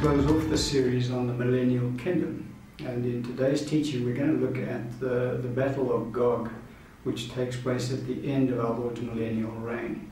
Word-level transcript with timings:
close 0.00 0.30
off 0.30 0.48
the 0.48 0.56
series 0.56 1.10
on 1.10 1.26
the 1.26 1.32
millennial 1.32 1.90
kingdom. 1.98 2.54
And 2.78 3.04
in 3.04 3.24
today's 3.24 3.66
teaching, 3.66 4.04
we're 4.04 4.14
going 4.14 4.38
to 4.38 4.46
look 4.46 4.56
at 4.56 5.00
the, 5.00 5.40
the 5.42 5.48
Battle 5.48 5.92
of 5.92 6.12
Gog, 6.12 6.52
which 7.02 7.32
takes 7.32 7.56
place 7.56 7.92
at 7.92 8.06
the 8.06 8.30
end 8.30 8.50
of 8.50 8.60
our 8.60 8.78
Lord's 8.78 9.00
millennial 9.00 9.50
reign. 9.50 10.08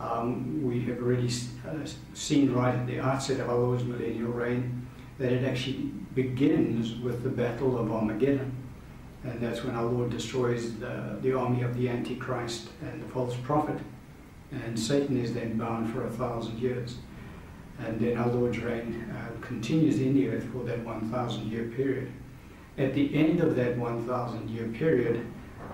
Um, 0.00 0.64
we 0.64 0.80
have 0.86 0.98
already 0.98 1.28
uh, 1.64 1.86
seen 2.12 2.52
right 2.52 2.74
at 2.74 2.88
the 2.88 2.98
outset 2.98 3.38
of 3.38 3.48
our 3.48 3.56
Lord's 3.56 3.84
millennial 3.84 4.32
reign 4.32 4.88
that 5.18 5.30
it 5.30 5.44
actually 5.44 5.92
begins 6.16 6.96
with 6.96 7.22
the 7.22 7.28
Battle 7.28 7.78
of 7.78 7.92
Armageddon. 7.92 8.52
And 9.22 9.40
that's 9.40 9.62
when 9.62 9.76
our 9.76 9.84
Lord 9.84 10.10
destroys 10.10 10.76
the, 10.80 11.18
the 11.22 11.38
army 11.38 11.62
of 11.62 11.76
the 11.76 11.88
Antichrist 11.88 12.70
and 12.82 13.00
the 13.00 13.06
false 13.06 13.36
prophet. 13.44 13.78
And 14.50 14.76
Satan 14.76 15.16
is 15.16 15.34
then 15.34 15.56
bound 15.56 15.92
for 15.92 16.04
a 16.04 16.10
thousand 16.10 16.58
years. 16.58 16.96
And 17.86 17.98
then 18.00 18.16
our 18.16 18.28
Lord's 18.28 18.58
reign 18.58 19.10
uh, 19.10 19.46
continues 19.46 20.00
in 20.00 20.14
the 20.14 20.28
earth 20.28 20.44
for 20.52 20.64
that 20.64 20.84
1,000 20.84 21.50
year 21.50 21.64
period. 21.64 22.12
At 22.78 22.94
the 22.94 23.14
end 23.14 23.40
of 23.40 23.56
that 23.56 23.76
1,000 23.76 24.48
year 24.50 24.68
period, 24.68 25.26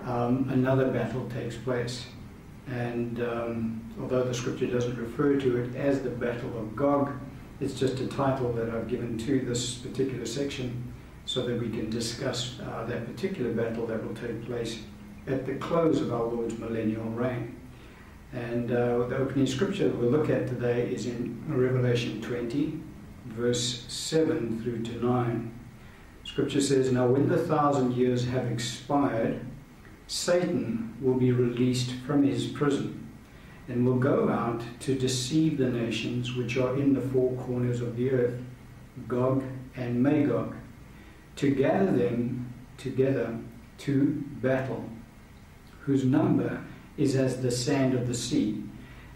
um, 0.04 0.48
another 0.50 0.90
battle 0.90 1.28
takes 1.28 1.56
place. 1.56 2.06
And 2.68 3.20
um, 3.20 3.94
although 4.00 4.24
the 4.24 4.34
scripture 4.34 4.66
doesn't 4.66 4.96
refer 4.96 5.38
to 5.38 5.56
it 5.62 5.76
as 5.76 6.02
the 6.02 6.10
Battle 6.10 6.58
of 6.58 6.74
Gog, 6.74 7.12
it's 7.60 7.74
just 7.74 8.00
a 8.00 8.06
title 8.06 8.52
that 8.52 8.70
I've 8.70 8.88
given 8.88 9.16
to 9.18 9.40
this 9.40 9.76
particular 9.76 10.26
section 10.26 10.92
so 11.24 11.46
that 11.46 11.60
we 11.60 11.70
can 11.70 11.90
discuss 11.90 12.58
uh, 12.60 12.84
that 12.84 13.06
particular 13.06 13.52
battle 13.52 13.86
that 13.86 14.04
will 14.06 14.14
take 14.14 14.44
place 14.44 14.80
at 15.26 15.46
the 15.46 15.54
close 15.56 16.00
of 16.00 16.12
our 16.12 16.24
Lord's 16.24 16.58
millennial 16.58 17.04
reign. 17.04 17.56
And 18.36 18.70
uh, 18.70 19.06
the 19.06 19.16
opening 19.16 19.46
scripture 19.46 19.88
that 19.88 19.96
we'll 19.96 20.10
look 20.10 20.28
at 20.28 20.46
today 20.46 20.92
is 20.92 21.06
in 21.06 21.42
Revelation 21.48 22.20
20, 22.20 22.78
verse 23.28 23.86
7 23.88 24.62
through 24.62 24.82
to 24.82 25.02
9. 25.02 25.58
Scripture 26.22 26.60
says, 26.60 26.92
Now 26.92 27.06
when 27.06 27.30
the 27.30 27.38
thousand 27.38 27.94
years 27.94 28.26
have 28.26 28.44
expired, 28.52 29.40
Satan 30.06 30.98
will 31.00 31.14
be 31.14 31.32
released 31.32 31.92
from 32.06 32.24
his 32.24 32.48
prison 32.48 33.08
and 33.68 33.86
will 33.86 33.96
go 33.96 34.28
out 34.28 34.62
to 34.80 34.94
deceive 34.94 35.56
the 35.56 35.70
nations 35.70 36.34
which 36.34 36.58
are 36.58 36.76
in 36.76 36.92
the 36.92 37.00
four 37.00 37.32
corners 37.36 37.80
of 37.80 37.96
the 37.96 38.10
earth, 38.10 38.38
Gog 39.08 39.44
and 39.76 40.02
Magog, 40.02 40.54
to 41.36 41.54
gather 41.54 41.90
them 41.90 42.52
together 42.76 43.38
to 43.78 44.22
battle, 44.42 44.84
whose 45.80 46.04
number 46.04 46.62
is 46.96 47.16
as 47.16 47.40
the 47.40 47.50
sand 47.50 47.94
of 47.94 48.06
the 48.06 48.14
sea. 48.14 48.62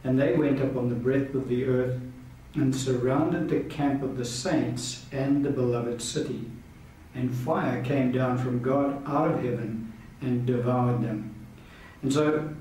And 0.04 0.18
they 0.18 0.34
went 0.34 0.60
up 0.60 0.76
on 0.76 0.88
the 0.88 0.94
breadth 0.94 1.34
of 1.34 1.48
the 1.48 1.64
earth 1.64 2.00
and 2.54 2.74
surrounded 2.74 3.48
the 3.48 3.60
camp 3.60 4.02
of 4.02 4.16
the 4.16 4.24
saints 4.24 5.06
and 5.12 5.44
the 5.44 5.50
beloved 5.50 6.00
city. 6.02 6.44
And 7.14 7.34
fire 7.34 7.82
came 7.82 8.12
down 8.12 8.38
from 8.38 8.60
God 8.60 9.02
out 9.06 9.30
of 9.30 9.42
heaven 9.42 9.92
and 10.20 10.46
devoured 10.46 11.02
them. 11.02 11.34
And 12.02 12.12
so, 12.12 12.54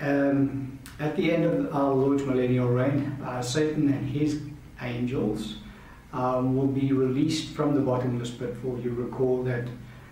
um, 0.00 0.78
at 0.98 1.16
the 1.16 1.32
end 1.32 1.44
of 1.44 1.74
our 1.74 1.92
Lord's 1.92 2.22
millennial 2.22 2.68
reign, 2.68 3.18
uh, 3.24 3.42
Satan 3.42 3.92
and 3.92 4.08
his 4.08 4.40
angels 4.80 5.56
um, 6.12 6.56
will 6.56 6.66
be 6.66 6.92
released 6.92 7.54
from 7.54 7.74
the 7.74 7.80
bottomless 7.80 8.30
pit. 8.30 8.56
For 8.62 8.78
you 8.78 8.90
recall 8.90 9.42
that 9.44 9.68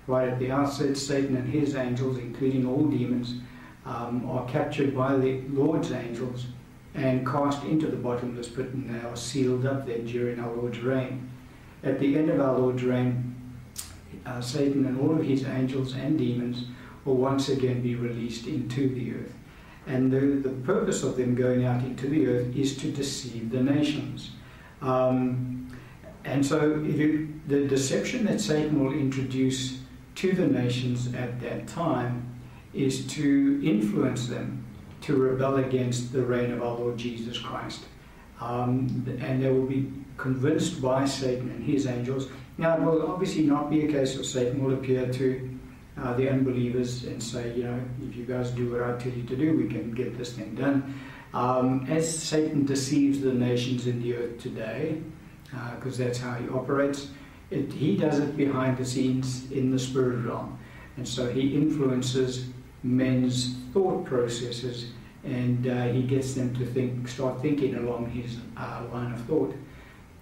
right 0.07 0.29
at 0.29 0.39
the 0.39 0.51
outset, 0.51 0.97
Satan 0.97 1.37
and 1.37 1.49
his 1.53 1.75
angels, 1.75 2.19
including 2.19 2.67
all 2.67 2.87
demons, 2.87 3.41
um, 3.87 4.29
are 4.29 4.47
captured 4.47 4.95
by 4.95 5.17
the 5.17 5.41
Lord's 5.49 5.93
angels 5.93 6.47
and 6.95 7.27
cast 7.27 7.65
into 7.65 7.87
the 7.87 7.97
bottomless 7.97 8.49
pit, 8.49 8.67
and 8.67 8.89
they 8.89 9.07
are 9.07 9.17
sealed 9.17 9.67
up 9.67 9.87
there 9.87 9.99
during 9.99 10.39
our 10.39 10.53
Lord's 10.53 10.79
reign. 10.79 11.29
At 11.83 11.99
the 11.99 12.17
end 12.17 12.31
of 12.31 12.41
our 12.41 12.59
Lord's 12.59 12.83
reign, 12.83 13.35
uh, 14.25 14.41
Satan 14.41 14.87
and 14.87 15.01
all 15.01 15.19
of 15.19 15.25
his 15.25 15.45
angels 15.45 15.95
and 15.95 16.17
demons 16.17 16.67
will 17.05 17.17
once 17.17 17.49
again 17.49 17.83
be 17.83 17.95
released 17.95 18.47
into 18.47 18.89
the 18.95 19.13
earth. 19.15 19.35
And 19.87 20.11
the, 20.11 20.49
the 20.49 20.55
purpose 20.65 21.03
of 21.03 21.17
them 21.17 21.35
going 21.35 21.65
out 21.65 21.83
into 21.83 22.09
the 22.09 22.27
earth 22.27 22.57
is 22.57 22.77
to 22.79 22.91
deceive 22.91 23.51
the 23.51 23.63
nations. 23.63 24.31
Um, 24.81 25.77
and 26.25 26.47
so 26.47 26.79
the 26.79 27.67
deception 27.69 28.25
that 28.25 28.41
Satan 28.41 28.83
will 28.83 28.95
introduce 28.95 29.79
to 30.15 30.33
the 30.33 30.47
nations 30.47 31.13
at 31.15 31.39
that 31.41 31.67
time 31.67 32.34
is 32.75 33.07
to 33.07 33.61
influence 33.65 34.27
them 34.29 34.65
to 35.03 35.17
rebel 35.17 35.57
against 35.57 36.13
the 36.13 36.23
reign 36.23 36.51
of 36.51 36.63
our 36.63 36.75
Lord 36.75 36.97
Jesus 36.97 37.39
Christ. 37.39 37.85
Um, 38.41 39.07
and 39.21 39.43
they 39.43 39.51
will 39.51 39.67
be 39.67 39.91
convinced 40.17 40.81
by 40.81 41.05
Satan 41.05 41.51
and 41.51 41.65
his 41.65 41.87
angels. 41.87 42.29
Now, 42.59 42.77
it 42.77 42.83
will 42.83 43.11
obviously 43.11 43.43
not 43.43 43.71
be 43.71 43.85
a 43.85 43.89
case 43.93 44.17
of 44.19 44.27
Satan 44.27 44.63
will 44.63 44.75
appear 44.75 45.07
to 45.13 45.59
uh, 46.01 46.15
the 46.15 46.29
unbelievers 46.29 47.05
and 47.05 47.23
say, 47.23 47.55
you 47.55 47.65
know, 47.65 47.81
if 48.09 48.17
you 48.17 48.25
guys 48.25 48.51
do 48.51 48.73
what 48.73 48.83
I 48.83 48.97
tell 48.99 49.13
you 49.13 49.25
to 49.25 49.37
do, 49.37 49.57
we 49.57 49.69
can 49.69 49.93
get 49.93 50.17
this 50.17 50.33
thing 50.33 50.55
done. 50.55 50.99
Um, 51.33 51.87
as 51.89 52.17
Satan 52.17 52.65
deceives 52.65 53.21
the 53.21 53.33
nations 53.33 53.87
in 53.87 54.03
the 54.03 54.17
earth 54.17 54.39
today, 54.41 55.01
because 55.77 56.01
uh, 56.01 56.05
that's 56.05 56.19
how 56.19 56.35
he 56.35 56.49
operates, 56.49 57.09
it, 57.51 57.73
he 57.73 57.97
does 57.97 58.19
it 58.19 58.37
behind 58.37 58.79
the 58.79 58.85
scenes 58.85 59.51
in 59.51 59.71
the 59.71 59.79
spirit 59.79 60.25
realm. 60.25 60.59
And 60.97 61.07
so 61.07 61.31
he 61.31 61.55
influences 61.55 62.47
men's 62.85 63.57
thought 63.73 64.05
processes 64.05 64.91
and 65.25 65.67
uh, 65.67 65.87
he 65.89 66.03
gets 66.03 66.35
them 66.35 66.55
to 66.55 66.67
think, 66.67 67.09
start 67.09 67.41
thinking 67.41 67.75
along 67.77 68.11
his 68.11 68.37
uh, 68.57 68.83
line 68.93 69.13
of 69.13 69.21
thought. 69.23 69.55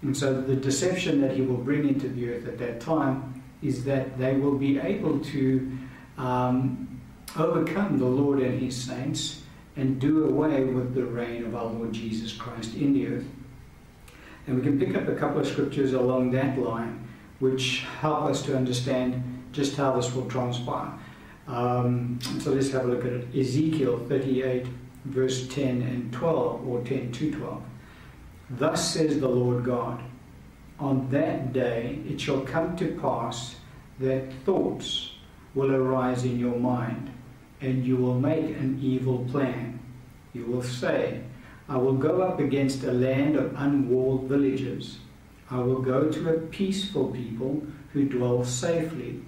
And 0.02 0.16
so 0.16 0.40
the 0.40 0.56
deception 0.56 1.20
that 1.20 1.36
he 1.36 1.42
will 1.42 1.56
bring 1.56 1.88
into 1.88 2.08
the 2.08 2.30
earth 2.30 2.46
at 2.46 2.58
that 2.58 2.80
time 2.80 3.42
is 3.62 3.84
that 3.84 4.16
they 4.18 4.34
will 4.34 4.56
be 4.56 4.78
able 4.78 5.18
to 5.20 5.78
um, 6.18 7.00
overcome 7.36 7.98
the 7.98 8.06
Lord 8.06 8.40
and 8.40 8.60
his 8.60 8.76
saints 8.76 9.42
and 9.76 10.00
do 10.00 10.28
away 10.28 10.64
with 10.64 10.94
the 10.94 11.04
reign 11.04 11.44
of 11.44 11.54
our 11.54 11.66
Lord 11.66 11.92
Jesus 11.92 12.32
Christ 12.32 12.74
in 12.74 12.92
the 12.92 13.06
earth. 13.08 13.26
And 14.46 14.56
we 14.56 14.62
can 14.62 14.78
pick 14.78 14.94
up 14.96 15.08
a 15.08 15.14
couple 15.14 15.40
of 15.40 15.46
scriptures 15.46 15.92
along 15.94 16.32
that 16.32 16.58
line 16.58 17.08
which 17.38 17.84
help 18.00 18.24
us 18.24 18.42
to 18.42 18.56
understand 18.56 19.22
just 19.50 19.76
how 19.76 19.96
this 19.96 20.14
will 20.14 20.26
transpire. 20.26 20.92
Um, 21.46 22.18
so 22.40 22.52
let's 22.52 22.70
have 22.70 22.84
a 22.84 22.88
look 22.88 23.04
at 23.04 23.12
it. 23.12 23.36
Ezekiel 23.36 23.98
38, 24.08 24.66
verse 25.06 25.48
10 25.48 25.82
and 25.82 26.12
12, 26.12 26.66
or 26.66 26.80
10 26.82 27.12
to 27.12 27.32
12. 27.32 27.62
Thus 28.50 28.94
says 28.94 29.20
the 29.20 29.28
Lord 29.28 29.64
God, 29.64 30.02
On 30.78 31.08
that 31.10 31.52
day 31.52 31.98
it 32.08 32.20
shall 32.20 32.42
come 32.42 32.76
to 32.76 32.98
pass 33.00 33.56
that 33.98 34.32
thoughts 34.44 35.12
will 35.54 35.72
arise 35.74 36.24
in 36.24 36.38
your 36.38 36.58
mind, 36.58 37.10
and 37.60 37.84
you 37.84 37.96
will 37.96 38.18
make 38.18 38.56
an 38.56 38.78
evil 38.82 39.26
plan. 39.30 39.78
You 40.32 40.46
will 40.46 40.62
say, 40.62 41.22
I 41.68 41.76
will 41.76 41.94
go 41.94 42.22
up 42.22 42.40
against 42.40 42.84
a 42.84 42.92
land 42.92 43.36
of 43.36 43.54
unwalled 43.56 44.24
villages. 44.24 44.98
I 45.50 45.58
will 45.58 45.80
go 45.80 46.10
to 46.10 46.34
a 46.34 46.40
peaceful 46.40 47.08
people 47.08 47.62
who 47.92 48.04
dwell 48.04 48.44
safely 48.44 49.22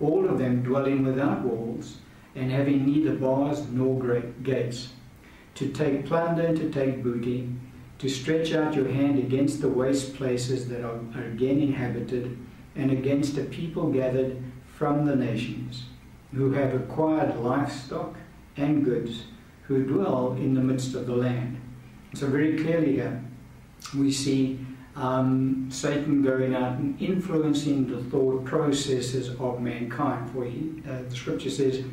all 0.00 0.28
of 0.28 0.38
them 0.38 0.62
dwelling 0.62 1.04
without 1.04 1.42
walls, 1.42 1.98
and 2.34 2.50
having 2.50 2.86
neither 2.86 3.14
bars 3.14 3.66
nor 3.68 3.98
great 3.98 4.42
gates, 4.42 4.88
to 5.54 5.68
take 5.68 6.06
plunder 6.06 6.46
and 6.46 6.56
to 6.56 6.70
take 6.70 7.02
booty, 7.02 7.48
to 7.98 8.08
stretch 8.08 8.52
out 8.52 8.74
your 8.74 8.88
hand 8.88 9.18
against 9.18 9.60
the 9.60 9.68
waste 9.68 10.14
places 10.14 10.68
that 10.68 10.82
are, 10.82 11.00
are 11.14 11.24
again 11.24 11.60
inhabited, 11.60 12.38
and 12.76 12.90
against 12.90 13.36
a 13.36 13.44
people 13.44 13.90
gathered 13.90 14.42
from 14.76 15.04
the 15.04 15.16
nations, 15.16 15.84
who 16.32 16.52
have 16.52 16.72
acquired 16.72 17.36
livestock 17.40 18.16
and 18.56 18.84
goods, 18.84 19.24
who 19.64 19.84
dwell 19.84 20.32
in 20.32 20.54
the 20.54 20.60
midst 20.60 20.94
of 20.94 21.06
the 21.06 21.14
land. 21.14 21.60
So 22.14 22.26
very 22.26 22.56
clearly 22.56 22.94
here, 22.94 23.22
we 23.96 24.10
see 24.10 24.58
um, 24.96 25.68
Satan 25.70 26.22
going 26.22 26.54
out 26.54 26.78
and 26.78 27.00
influencing 27.00 27.88
the 27.88 28.02
thought 28.10 28.44
processes 28.44 29.28
of 29.38 29.60
mankind. 29.60 30.30
For 30.30 30.44
he, 30.44 30.82
uh, 30.88 31.02
the 31.08 31.14
scripture 31.14 31.50
says, 31.50 31.84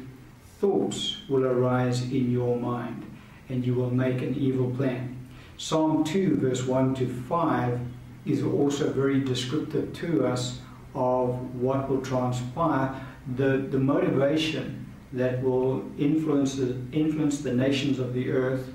thoughts 0.59 1.17
will 1.29 1.45
arise 1.45 2.01
in 2.03 2.31
your 2.31 2.57
mind, 2.57 3.05
and 3.49 3.65
you 3.65 3.75
will 3.75 3.91
make 3.91 4.21
an 4.21 4.35
evil 4.35 4.71
plan. 4.71 5.15
Psalm 5.57 6.03
2, 6.03 6.37
verse 6.37 6.63
1 6.63 6.95
to 6.95 7.07
5, 7.07 7.79
is 8.25 8.43
also 8.43 8.91
very 8.91 9.19
descriptive 9.21 9.93
to 9.93 10.25
us 10.25 10.59
of 10.93 11.55
what 11.55 11.89
will 11.89 12.01
transpire, 12.01 12.93
the, 13.35 13.67
the 13.69 13.79
motivation 13.79 14.85
that 15.13 15.41
will 15.41 15.85
influence 15.97 16.55
the, 16.55 16.75
influence 16.91 17.41
the 17.41 17.53
nations 17.53 17.99
of 17.99 18.13
the 18.13 18.31
earth 18.31 18.73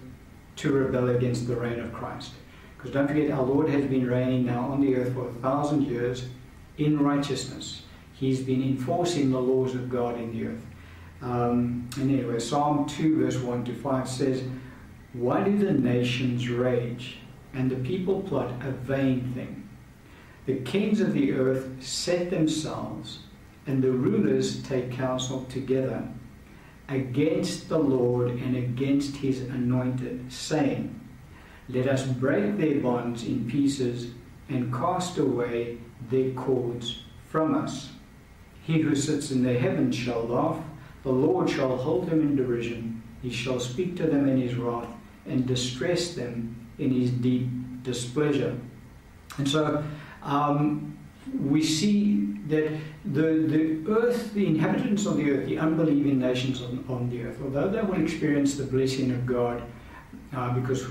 to 0.57 0.73
rebel 0.73 1.11
against 1.11 1.47
the 1.47 1.57
reign 1.57 1.81
of 1.81 1.93
Christ. 1.93 2.33
Because 2.83 2.95
don't 2.95 3.07
forget, 3.07 3.31
our 3.31 3.45
Lord 3.45 3.69
has 3.69 3.85
been 3.85 4.09
reigning 4.09 4.45
now 4.45 4.63
on 4.63 4.81
the 4.81 4.97
earth 4.97 5.15
for 5.15 5.29
a 5.29 5.33
thousand 5.35 5.83
years 5.83 6.25
in 6.79 6.99
righteousness. 6.99 7.83
He's 8.13 8.41
been 8.41 8.61
enforcing 8.61 9.31
the 9.31 9.41
laws 9.41 9.77
of 9.77 9.89
God 9.89 10.19
in 10.19 10.33
the 10.33 10.49
earth. 10.49 10.67
Um, 11.21 11.89
and 11.97 12.11
anyway, 12.11 12.41
Psalm 12.41 12.87
2, 12.87 13.21
verse 13.21 13.37
1 13.37 13.65
to 13.67 13.75
5 13.75 14.09
says, 14.09 14.43
Why 15.13 15.45
do 15.45 15.57
the 15.57 15.73
nations 15.73 16.49
rage 16.49 17.19
and 17.55 17.71
the 17.71 17.77
people 17.77 18.23
plot 18.23 18.51
a 18.63 18.73
vain 18.73 19.33
thing? 19.33 19.69
The 20.47 20.57
kings 20.57 21.01
of 21.01 21.13
the 21.13 21.35
earth 21.35 21.69
set 21.81 22.31
themselves, 22.31 23.21
and 23.69 23.81
the 23.81 23.93
rulers 23.93 24.61
take 24.65 24.91
counsel 24.91 25.45
together 25.45 26.09
against 26.89 27.69
the 27.69 27.79
Lord 27.79 28.31
and 28.31 28.57
against 28.57 29.15
his 29.15 29.43
anointed, 29.43 30.33
saying, 30.33 30.99
Let 31.69 31.89
us 31.89 32.05
break 32.05 32.59
their 32.59 32.81
bonds 32.81 33.25
in 33.25 33.49
pieces 33.49 34.11
and 34.49 34.73
cast 34.73 35.19
away 35.19 35.79
their 36.11 36.31
cords 36.33 37.03
from 37.29 37.55
us. 37.55 37.91
He 38.63 38.81
who 38.81 38.95
sits 38.95 39.31
in 39.31 39.43
the 39.43 39.59
heavens 39.59 39.97
shall 39.97 40.25
laugh, 40.25 40.63
the 41.03 41.13
Lord 41.13 41.51
shall 41.51 41.77
hold 41.77 42.09
them 42.09 42.21
in 42.21 42.37
derision, 42.37 43.03
he 43.23 43.31
shall 43.31 43.59
speak 43.59 43.97
to 43.97 44.07
them 44.07 44.29
in 44.29 44.41
his 44.41 44.55
wrath, 44.55 44.89
and 45.27 45.47
distress 45.47 46.15
them 46.15 46.69
in 46.79 46.91
his 46.91 47.11
deep 47.11 47.49
displeasure. 47.83 48.57
And 49.39 49.49
so 49.49 49.83
um, 50.23 50.97
we 51.41 51.63
see 51.63 52.27
that 52.49 52.71
the, 53.05 53.23
the 53.23 53.91
earth, 53.91 54.35
the 54.35 54.47
inhabitants 54.47 55.07
of 55.07 55.17
the 55.17 55.31
earth, 55.31 55.47
the 55.47 55.59
unbelieving 55.59 56.19
nations 56.19 56.61
on, 56.61 56.85
on 56.89 57.11
the 57.11 57.23
earth, 57.25 57.39
although 57.43 57.69
they 57.69 57.81
will 57.81 58.01
experience 58.01 58.57
the 58.57 58.65
blessing 58.65 59.11
of 59.11 59.25
God 59.27 59.63
uh, 60.35 60.53
because 60.53 60.87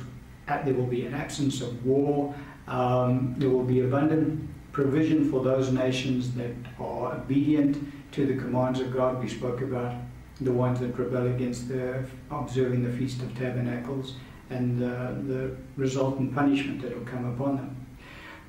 there 0.48 0.74
will 0.74 0.88
be 0.88 1.06
an 1.06 1.14
absence 1.14 1.62
of 1.62 1.86
war, 1.86 2.34
um, 2.68 3.36
there 3.38 3.50
will 3.50 3.64
be 3.64 3.82
abundant 3.82 4.50
provision 4.72 5.30
for 5.30 5.44
those 5.44 5.72
nations 5.72 6.34
that 6.34 6.56
are 6.80 7.16
obedient 7.16 7.78
to 8.14 8.26
the 8.26 8.36
commands 8.36 8.80
of 8.80 8.94
God. 8.94 9.22
We 9.22 9.28
spoke 9.28 9.62
about 9.62 9.96
the 10.40 10.52
ones 10.52 10.80
that 10.80 10.98
rebel 10.98 11.28
against 11.28 11.68
the 11.68 12.04
observing 12.30 12.84
the 12.84 12.92
Feast 12.98 13.22
of 13.22 13.38
Tabernacles 13.38 14.16
and 14.50 14.84
uh, 14.84 15.12
the 15.28 15.56
resultant 15.78 16.34
punishment 16.34 16.82
that 16.82 16.98
will 16.98 17.06
come 17.06 17.26
upon 17.34 17.58
them. 17.58 17.88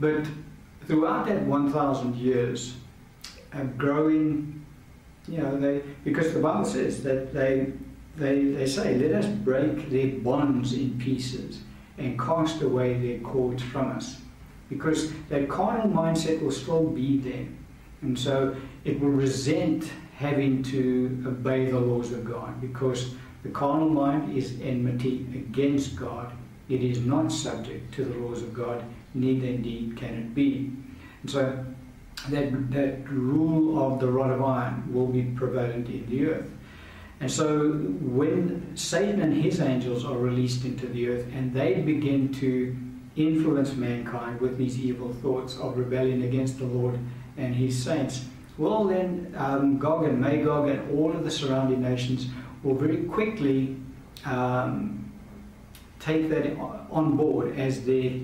But 0.00 0.26
throughout 0.86 1.26
that 1.26 1.42
1,000 1.42 2.16
years, 2.16 2.74
a 3.52 3.64
growing, 3.64 4.64
you 5.28 5.38
know, 5.38 5.56
they 5.58 5.82
because 6.04 6.32
the 6.32 6.40
Bible 6.40 6.64
says 6.64 7.02
that 7.02 7.32
they 7.32 7.72
they 8.16 8.44
they 8.44 8.66
say, 8.66 8.96
let 8.96 9.12
us 9.12 9.26
break 9.26 9.90
their 9.90 10.18
bonds 10.20 10.72
in 10.72 10.98
pieces 10.98 11.60
and 12.02 12.19
cast 12.19 12.62
away 12.62 12.94
their 12.94 13.19
cords 13.20 13.62
from 13.62 13.93
us, 13.93 14.20
because 14.69 15.12
that 15.28 15.49
carnal 15.49 15.88
mindset 15.88 16.43
will 16.43 16.50
still 16.50 16.84
be 16.84 17.19
there, 17.19 17.46
and 18.02 18.19
so 18.19 18.56
it 18.84 19.00
will 19.00 19.10
resent 19.10 19.90
having 20.16 20.62
to 20.62 21.22
obey 21.26 21.70
the 21.70 21.78
laws 21.78 22.12
of 22.12 22.25
God 22.25 22.60
because 22.60 23.14
the 23.43 23.49
carnal 23.49 23.88
mind 23.88 24.37
is 24.37 24.60
enmity 24.62 25.26
against 25.34 25.96
God. 25.96 26.32
It 26.69 26.82
is 26.82 27.00
not 27.00 27.32
subject 27.32 27.93
to 27.94 28.05
the 28.05 28.14
laws 28.14 28.43
of 28.43 28.55
God, 28.55 28.84
neither 29.14 29.46
indeed 29.46 29.96
can 29.96 30.14
it 30.14 30.34
be. 30.34 30.70
And 31.22 31.31
so 31.31 31.64
that, 32.28 32.70
that 32.70 33.08
rule 33.08 33.84
of 33.84 34.00
the 34.00 34.06
rod 34.06 34.31
of 34.31 34.43
iron 34.43 34.93
will 34.93 35.08
be 35.08 35.22
prevalent 35.22 35.88
in 35.88 36.06
the 36.08 36.26
earth. 36.26 36.50
And 37.22 37.30
so 37.30 37.70
when 37.70 38.76
Satan 38.76 39.22
and 39.22 39.32
his 39.32 39.60
angels 39.60 40.04
are 40.04 40.19
released 40.19 40.64
into 40.64 40.88
the 40.88 41.08
earth 41.08 41.24
and 41.32 41.54
they 41.54 41.74
begin 41.74 42.34
to 42.34 42.76
influence 43.14 43.74
mankind 43.74 44.40
with 44.40 44.58
these 44.58 44.76
evil 44.80 45.12
thoughts 45.12 45.56
of 45.56 45.78
rebellion 45.78 46.22
against 46.22 46.58
the 46.58 46.64
Lord 46.64 46.98
and 47.36 47.54
his 47.54 47.80
saints, 47.80 48.24
well 48.58 48.82
then 48.82 49.32
um, 49.38 49.78
Gog 49.78 50.02
and 50.02 50.20
Magog 50.20 50.69
and 50.69 50.98
all 50.98 51.12
of 51.12 51.22
the 51.22 51.30
surrounding 51.30 51.80
nations 51.80 52.26
will 52.64 52.74
very 52.74 53.04
quickly 53.04 53.76
um, 54.24 55.12
take 56.00 56.28
that 56.28 56.56
on 56.90 57.16
board 57.16 57.56
as 57.56 57.84
their, 57.84 58.14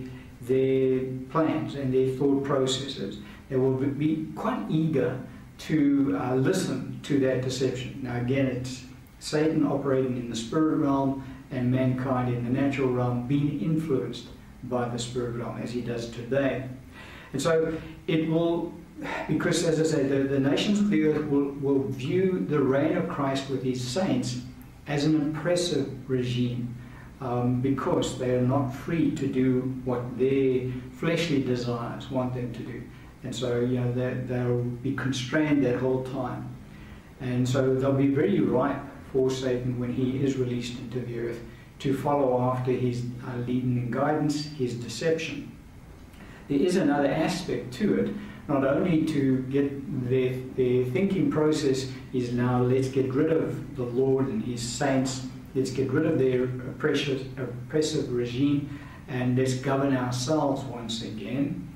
their 0.41 1.05
plans 1.31 1.77
and 1.77 1.95
their 1.95 2.17
thought 2.17 2.43
processes. 2.43 3.21
They 3.49 3.55
will 3.55 3.77
be 3.77 4.27
quite 4.35 4.67
eager 4.69 5.21
to 5.59 6.19
uh, 6.21 6.35
listen 6.35 6.99
to 7.05 7.21
that 7.21 7.43
deception. 7.43 8.01
Now, 8.03 8.17
again, 8.17 8.47
it's 8.47 8.88
Satan 9.21 9.67
operating 9.67 10.17
in 10.17 10.31
the 10.31 10.37
spirit 10.37 10.77
realm 10.77 11.25
and 11.51 11.71
mankind 11.71 12.35
in 12.35 12.45
the 12.45 12.51
natural 12.51 12.91
realm 12.91 13.27
being 13.27 13.61
influenced 13.61 14.27
by 14.65 14.89
the 14.89 14.99
spirit 14.99 15.37
realm 15.37 15.61
as 15.63 15.71
he 15.71 15.81
does 15.81 16.11
today. 16.11 16.69
And 17.33 17.41
so 17.41 17.73
it 18.07 18.29
will, 18.29 18.73
because 19.29 19.65
as 19.65 19.81
I 19.81 19.85
say, 19.85 20.03
the, 20.05 20.25
the 20.25 20.41
nations 20.41 20.79
of 20.79 20.91
the 20.91 21.05
earth 21.07 21.25
will, 21.27 21.53
will 21.61 21.85
view 21.85 22.47
the 22.49 22.61
reign 22.61 22.97
of 22.97 23.09
Christ 23.09 23.49
with 23.49 23.63
his 23.63 23.87
saints 23.87 24.41
as 24.87 25.05
an 25.05 25.35
oppressive 25.37 26.09
regime 26.09 26.75
um, 27.21 27.61
because 27.61 28.19
they 28.19 28.35
are 28.35 28.43
not 28.43 28.71
free 28.71 29.11
to 29.13 29.27
do 29.27 29.61
what 29.85 30.19
their 30.19 30.71
fleshly 30.93 31.43
desires 31.43 32.11
want 32.11 32.35
them 32.35 32.53
to 32.53 32.63
do. 32.63 32.83
And 33.25 33.35
so, 33.35 33.61
you 33.61 33.81
know, 33.81 33.93
they'll 34.27 34.63
be 34.63 34.95
constrained 34.95 35.65
that 35.65 35.81
whole 35.81 36.05
time. 36.05 36.55
And 37.21 37.49
so 37.49 37.75
they'll 37.75 37.93
be 37.93 38.09
very 38.09 38.41
ripe 38.41 38.81
for 39.13 39.31
Satan 39.31 39.79
when 39.79 39.93
he 39.93 40.23
is 40.23 40.37
released 40.37 40.79
into 40.79 41.01
the 41.01 41.19
earth 41.19 41.41
to 41.81 41.97
follow 41.97 42.41
after 42.41 42.73
his 42.73 43.05
uh, 43.27 43.37
leading 43.39 43.79
and 43.79 43.93
guidance, 43.93 44.47
his 44.47 44.75
deception. 44.75 45.53
There 46.49 46.59
is 46.59 46.77
another 46.77 47.09
aspect 47.09 47.73
to 47.75 48.01
it, 48.01 48.15
not 48.49 48.65
only 48.65 49.05
to 49.05 49.43
get 49.43 50.09
their, 50.09 50.35
their 50.57 50.85
thinking 50.87 51.31
process 51.31 51.91
is 52.13 52.33
now 52.33 52.63
let's 52.63 52.89
get 52.89 53.13
rid 53.13 53.31
of 53.31 53.77
the 53.77 53.85
Lord 53.85 54.29
and 54.29 54.43
his 54.43 54.63
saints, 54.63 55.27
let's 55.55 55.71
get 55.71 55.91
rid 55.91 56.07
of 56.07 56.19
their 56.19 56.45
oppressive, 56.45 57.27
oppressive 57.39 58.11
regime, 58.11 58.79
and 59.09 59.39
let's 59.39 59.55
govern 59.55 59.97
ourselves 59.97 60.63
once 60.65 61.03
again. 61.03 61.69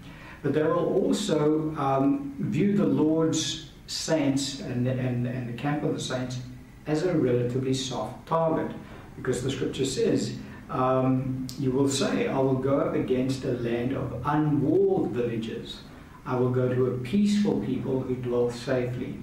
But 0.43 0.55
they 0.55 0.63
will 0.63 1.05
also 1.05 1.75
um, 1.77 2.35
view 2.39 2.77
the 2.77 2.87
Lord's 2.87 3.71
saints 3.87 4.61
and, 4.61 4.87
and, 4.89 5.27
and 5.27 5.49
the 5.49 5.53
camp 5.53 5.85
of 5.85 5.95
the 5.95 6.01
saints 6.01 6.39
as 6.87 7.05
a 7.05 7.17
relatively 7.17 7.75
soft 7.75 8.27
target 8.27 8.73
because 9.17 9.43
the 9.43 9.51
scripture 9.51 9.85
says, 9.85 10.37
um, 10.71 11.47
You 11.59 11.71
will 11.71 11.89
say, 11.89 12.29
I 12.29 12.39
will 12.39 12.55
go 12.55 12.81
up 12.81 12.95
against 12.95 13.45
a 13.45 13.53
land 13.53 13.93
of 13.93 14.21
unwalled 14.25 15.11
villages. 15.11 15.81
I 16.25 16.37
will 16.37 16.51
go 16.51 16.73
to 16.73 16.87
a 16.87 16.99
peaceful 16.99 17.61
people 17.61 18.01
who 18.01 18.15
dwell 18.17 18.51
safely, 18.51 19.19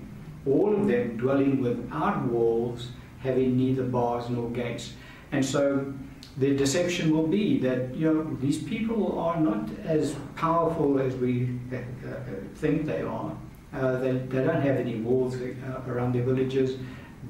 all 0.46 0.76
of 0.76 0.88
them 0.88 1.18
dwelling 1.18 1.62
without 1.62 2.24
walls, 2.26 2.90
having 3.20 3.58
neither 3.58 3.84
bars 3.84 4.30
nor 4.30 4.50
gates. 4.50 4.94
And 5.32 5.46
so 5.46 5.94
the 6.38 6.56
deception 6.56 7.16
will 7.16 7.28
be 7.28 7.60
that 7.60 7.94
you 7.96 8.14
know 8.14 8.38
these 8.40 8.62
people 8.64 9.20
are 9.20 9.40
not 9.40 9.70
as 9.84 10.16
powerful 10.36 11.00
as 11.00 11.16
we 11.16 11.60
uh, 11.72 11.78
uh, 11.78 12.14
think 12.56 12.86
they 12.86 13.02
are. 13.02 13.36
Uh, 13.74 13.98
they, 14.00 14.12
they 14.14 14.44
don't 14.44 14.62
have 14.62 14.78
any 14.78 14.96
walls 14.96 15.36
uh, 15.36 15.82
around 15.88 16.14
their 16.14 16.24
villages. 16.24 16.78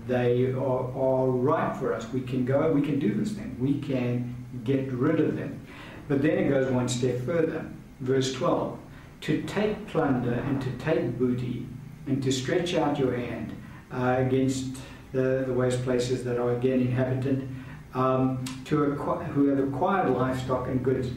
They 0.07 0.51
are, 0.51 0.91
are 0.95 1.27
right 1.27 1.75
for 1.75 1.93
us. 1.93 2.11
We 2.11 2.21
can 2.21 2.45
go, 2.45 2.71
we 2.71 2.81
can 2.81 2.99
do 2.99 3.13
this 3.13 3.31
thing. 3.31 3.55
We 3.59 3.79
can 3.79 4.35
get 4.63 4.91
rid 4.91 5.19
of 5.19 5.35
them. 5.35 5.65
But 6.07 6.21
then 6.21 6.37
it 6.37 6.49
goes 6.49 6.71
one 6.71 6.89
step 6.89 7.19
further. 7.21 7.65
Verse 7.99 8.33
12 8.33 8.79
to 9.21 9.41
take 9.43 9.87
plunder 9.87 10.33
and 10.33 10.61
to 10.61 10.71
take 10.77 11.17
booty 11.17 11.67
and 12.07 12.23
to 12.23 12.31
stretch 12.31 12.73
out 12.73 12.97
your 12.97 13.15
hand 13.15 13.55
uh, 13.91 14.15
against 14.17 14.77
the, 15.11 15.43
the 15.45 15.53
waste 15.53 15.83
places 15.83 16.23
that 16.23 16.37
are 16.37 16.55
again 16.55 16.79
inhabited 16.79 17.47
um, 17.93 18.43
to 18.65 18.85
acquire, 18.85 19.23
who 19.25 19.47
have 19.47 19.59
acquired 19.59 20.09
livestock 20.11 20.67
and 20.67 20.83
goods. 20.83 21.09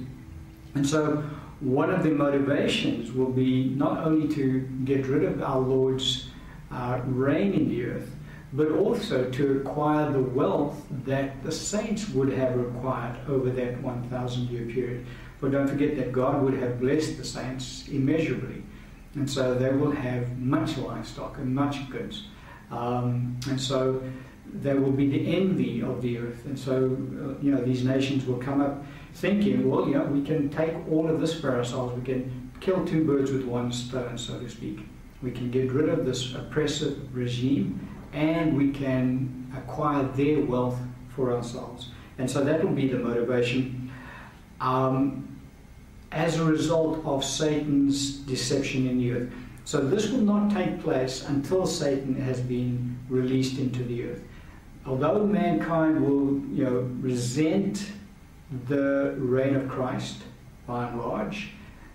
And 0.75 0.87
so, 0.87 1.23
one 1.61 1.91
of 1.91 2.03
the 2.03 2.11
motivations 2.11 3.13
will 3.13 3.31
be 3.31 3.69
not 3.77 3.99
only 3.99 4.35
to 4.35 4.61
get 4.85 5.07
rid 5.07 5.23
of 5.23 5.43
our 5.43 5.61
Lord's 5.61 6.29
uh, 6.73 7.01
reign 7.05 7.53
in 7.53 7.69
the 7.69 7.85
earth, 7.85 8.11
but 8.53 8.71
also 8.71 9.31
to 9.31 9.61
acquire 9.61 10.13
the 10.13 10.21
wealth 10.21 10.85
that 11.05 11.43
the 11.43 11.53
saints 11.53 12.09
would 12.11 12.33
have 12.33 12.59
acquired 12.59 13.19
over 13.29 13.51
that 13.51 13.81
1,000 13.81 14.51
year 14.51 14.67
period. 14.67 15.07
For 15.41 15.49
don't 15.49 15.69
forget 15.69 15.97
that 15.97 16.13
God 16.13 16.43
would 16.43 16.55
have 16.55 16.79
blessed 16.79 17.17
the 17.17 17.25
saints 17.25 17.89
immeasurably. 17.89 18.63
And 19.15 19.29
so 19.29 19.55
they 19.55 19.71
will 19.71 19.91
have 19.91 20.39
much 20.39 20.77
livestock 20.79 21.39
and 21.39 21.55
much 21.55 21.89
goods. 21.91 22.25
Um, 22.71 23.39
and 23.49 23.61
so 23.61 24.03
there 24.47 24.77
will 24.77 24.93
be 24.93 25.09
the 25.09 25.35
envy 25.35 25.83
of 25.83 26.03
the 26.03 26.19
earth. 26.19 26.45
And 26.45 26.59
so, 26.59 26.75
uh, 26.75 27.43
you 27.43 27.53
know, 27.53 27.63
these 27.63 27.85
nations 27.85 28.27
will 28.27 28.39
come 28.39 28.61
up 28.61 28.85
thinking, 29.15 29.69
well, 29.69 29.87
you 29.87 29.95
know, 29.95 30.05
we 30.05 30.23
can 30.23 30.51
take 30.51 30.75
all 30.91 31.09
of 31.09 31.21
this 31.21 31.39
for 31.39 31.55
ourselves. 31.55 31.95
We 31.99 32.05
can 32.05 32.51
kill 32.61 32.85
two 32.85 33.05
birds 33.05 33.31
with 33.33 33.45
one 33.45 33.73
stone, 33.73 34.17
so 34.19 34.39
to 34.39 34.49
speak. 34.49 34.81
We 35.23 35.31
can 35.31 35.51
get 35.51 35.71
rid 35.73 35.89
of 35.89 36.05
this 36.05 36.35
oppressive 36.35 37.15
regime 37.15 37.89
and 38.13 38.57
we 38.57 38.71
can 38.71 39.51
acquire 39.57 40.05
their 40.05 40.41
wealth 40.41 40.79
for 41.15 41.33
ourselves. 41.33 41.91
And 42.19 42.31
so 42.31 42.45
that 42.45 42.63
will 42.63 42.73
be 42.73 42.89
the 42.89 42.99
motivation. 42.99 43.91
Um, 44.61 45.29
as 46.11 46.39
a 46.39 46.45
result 46.45 47.05
of 47.07 47.25
Satan's 47.25 48.17
deception 48.17 48.87
in 48.87 48.99
the 48.99 49.13
earth. 49.13 49.33
So 49.65 49.81
this 49.81 50.11
will 50.11 50.21
not 50.21 50.51
take 50.51 50.81
place 50.83 51.27
until 51.27 51.67
Satan 51.67 52.21
has 52.21 52.41
been 52.41 52.99
released 53.09 53.59
into 53.59 53.83
the 53.83 54.05
earth 54.05 54.23
although 54.87 55.25
mankind 55.25 56.01
will, 56.01 56.39
you 56.55 56.65
know, 56.65 56.91
resent 57.01 57.87
the 58.69 59.15
reign 59.19 59.55
of 59.55 59.69
Christ 59.69 60.19
by 60.67 60.89
and 60.89 61.01
large, 61.01 61.51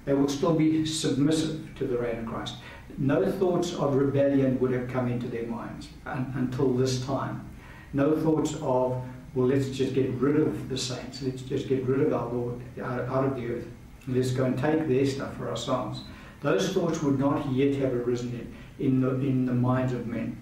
They 0.05 0.13
will 0.13 0.29
still 0.29 0.53
be 0.53 0.85
submissive 0.85 1.75
to 1.75 1.85
the 1.85 1.97
reign 1.97 2.19
of 2.19 2.25
Christ. 2.25 2.55
No 2.97 3.31
thoughts 3.31 3.73
of 3.73 3.95
rebellion 3.95 4.59
would 4.59 4.71
have 4.71 4.89
come 4.89 5.07
into 5.07 5.27
their 5.27 5.45
minds 5.45 5.89
un- 6.05 6.33
until 6.35 6.73
this 6.73 7.05
time. 7.05 7.47
No 7.93 8.15
thoughts 8.15 8.55
of, 8.55 9.03
well, 9.35 9.47
let's 9.47 9.69
just 9.69 9.93
get 9.93 10.09
rid 10.13 10.37
of 10.37 10.67
the 10.67 10.77
saints. 10.77 11.21
Let's 11.21 11.43
just 11.43 11.67
get 11.67 11.85
rid 11.85 12.01
of 12.01 12.13
our 12.13 12.27
Lord 12.27 12.59
out, 12.81 13.25
of 13.25 13.35
the 13.35 13.47
earth. 13.53 13.67
Let's 14.07 14.31
go 14.31 14.45
and 14.45 14.57
take 14.57 14.87
their 14.87 15.05
stuff 15.05 15.37
for 15.37 15.49
ourselves. 15.49 16.01
Those 16.41 16.73
thoughts 16.73 17.01
would 17.03 17.19
not 17.19 17.51
yet 17.51 17.75
have 17.75 17.93
arisen 17.93 18.55
in 18.79 19.01
the, 19.01 19.11
in 19.11 19.45
the 19.45 19.53
minds 19.53 19.93
of 19.93 20.07
men. 20.07 20.37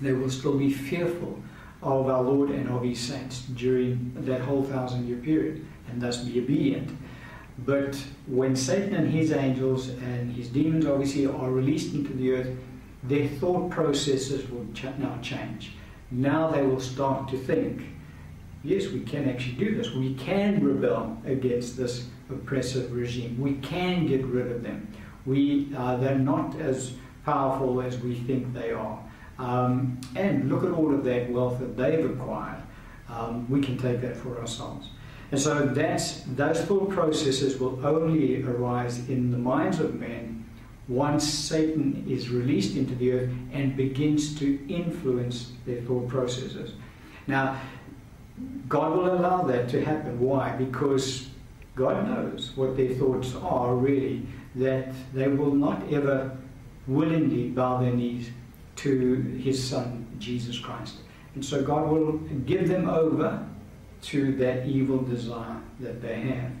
They 0.00 0.12
will 0.12 0.30
still 0.30 0.56
be 0.56 0.72
fearful 0.72 1.42
of 1.82 2.08
our 2.08 2.22
Lord 2.22 2.50
and 2.50 2.68
of 2.68 2.82
His 2.82 3.00
saints 3.00 3.42
during 3.54 4.12
that 4.16 4.42
whole 4.42 4.62
thousand 4.62 5.08
year 5.08 5.18
period 5.18 5.66
and 5.90 6.00
thus 6.00 6.18
be 6.18 6.38
obedient. 6.38 6.96
But 7.64 7.96
when 8.26 8.56
Satan 8.56 8.94
and 8.94 9.10
his 9.10 9.32
angels 9.32 9.88
and 9.88 10.32
his 10.32 10.48
demons 10.48 10.86
obviously 10.86 11.26
are 11.26 11.50
released 11.50 11.94
into 11.94 12.12
the 12.12 12.32
earth, 12.32 12.56
their 13.02 13.28
thought 13.28 13.70
processes 13.70 14.48
will 14.50 14.66
ch- 14.74 14.96
now 14.98 15.18
change. 15.22 15.72
Now 16.10 16.48
they 16.48 16.62
will 16.62 16.80
start 16.80 17.28
to 17.30 17.38
think, 17.38 17.82
yes, 18.62 18.88
we 18.88 19.00
can 19.00 19.28
actually 19.28 19.54
do 19.54 19.74
this. 19.76 19.92
We 19.92 20.14
can 20.14 20.64
rebel 20.64 21.16
against 21.24 21.76
this 21.76 22.06
oppressive 22.30 22.92
regime. 22.92 23.40
We 23.40 23.54
can 23.54 24.06
get 24.06 24.24
rid 24.24 24.50
of 24.50 24.62
them. 24.62 24.92
We, 25.26 25.72
uh, 25.76 25.96
they're 25.96 26.18
not 26.18 26.58
as 26.60 26.92
powerful 27.24 27.82
as 27.82 27.98
we 27.98 28.14
think 28.14 28.54
they 28.54 28.70
are. 28.72 28.98
Um, 29.38 30.00
and 30.16 30.50
look 30.50 30.64
at 30.64 30.70
all 30.70 30.94
of 30.94 31.04
that 31.04 31.30
wealth 31.30 31.58
that 31.60 31.76
they've 31.76 32.10
acquired. 32.10 32.62
Um, 33.08 33.48
we 33.50 33.60
can 33.60 33.76
take 33.76 34.00
that 34.02 34.16
for 34.16 34.38
ourselves. 34.38 34.88
And 35.30 35.40
so 35.40 35.66
that's, 35.66 36.22
those 36.22 36.60
thought 36.62 36.90
processes 36.90 37.58
will 37.58 37.84
only 37.86 38.42
arise 38.42 39.08
in 39.08 39.30
the 39.30 39.38
minds 39.38 39.78
of 39.78 39.94
men 39.94 40.44
once 40.88 41.24
Satan 41.24 42.04
is 42.08 42.30
released 42.30 42.76
into 42.76 42.96
the 42.96 43.12
earth 43.12 43.30
and 43.52 43.76
begins 43.76 44.36
to 44.40 44.58
influence 44.68 45.52
their 45.64 45.80
thought 45.82 46.08
processes. 46.08 46.74
Now, 47.28 47.60
God 48.68 48.96
will 48.96 49.14
allow 49.14 49.42
that 49.42 49.68
to 49.68 49.84
happen. 49.84 50.18
Why? 50.18 50.56
Because 50.56 51.28
God 51.76 52.08
knows 52.08 52.52
what 52.56 52.76
their 52.76 52.94
thoughts 52.94 53.34
are 53.36 53.74
really, 53.76 54.26
that 54.56 54.92
they 55.14 55.28
will 55.28 55.54
not 55.54 55.92
ever 55.92 56.36
willingly 56.88 57.50
bow 57.50 57.80
their 57.80 57.92
knees 57.92 58.30
to 58.76 59.40
his 59.40 59.62
son, 59.62 60.06
Jesus 60.18 60.58
Christ. 60.58 60.96
And 61.36 61.44
so 61.44 61.62
God 61.62 61.88
will 61.88 62.12
give 62.46 62.66
them 62.66 62.88
over 62.88 63.46
to 64.02 64.32
that 64.36 64.66
evil 64.66 64.98
desire 64.98 65.56
that 65.80 66.00
they 66.00 66.20
have. 66.20 66.52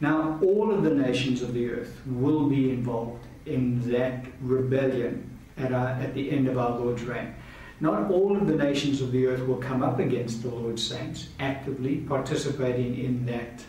Now, 0.00 0.38
all 0.42 0.72
of 0.72 0.82
the 0.82 0.94
nations 0.94 1.42
of 1.42 1.54
the 1.54 1.70
earth 1.70 2.00
will 2.06 2.48
be 2.48 2.70
involved 2.70 3.24
in 3.46 3.90
that 3.90 4.26
rebellion 4.40 5.30
at, 5.56 5.72
our, 5.72 5.88
at 5.88 6.14
the 6.14 6.30
end 6.30 6.48
of 6.48 6.58
our 6.58 6.78
Lord's 6.78 7.02
reign. 7.02 7.34
Not 7.80 8.10
all 8.10 8.36
of 8.36 8.46
the 8.46 8.56
nations 8.56 9.00
of 9.02 9.12
the 9.12 9.26
earth 9.26 9.46
will 9.46 9.56
come 9.56 9.82
up 9.82 9.98
against 9.98 10.42
the 10.42 10.48
Lord's 10.48 10.86
saints, 10.86 11.28
actively 11.40 11.96
participating 11.96 12.98
in 12.98 13.26
that 13.26 13.64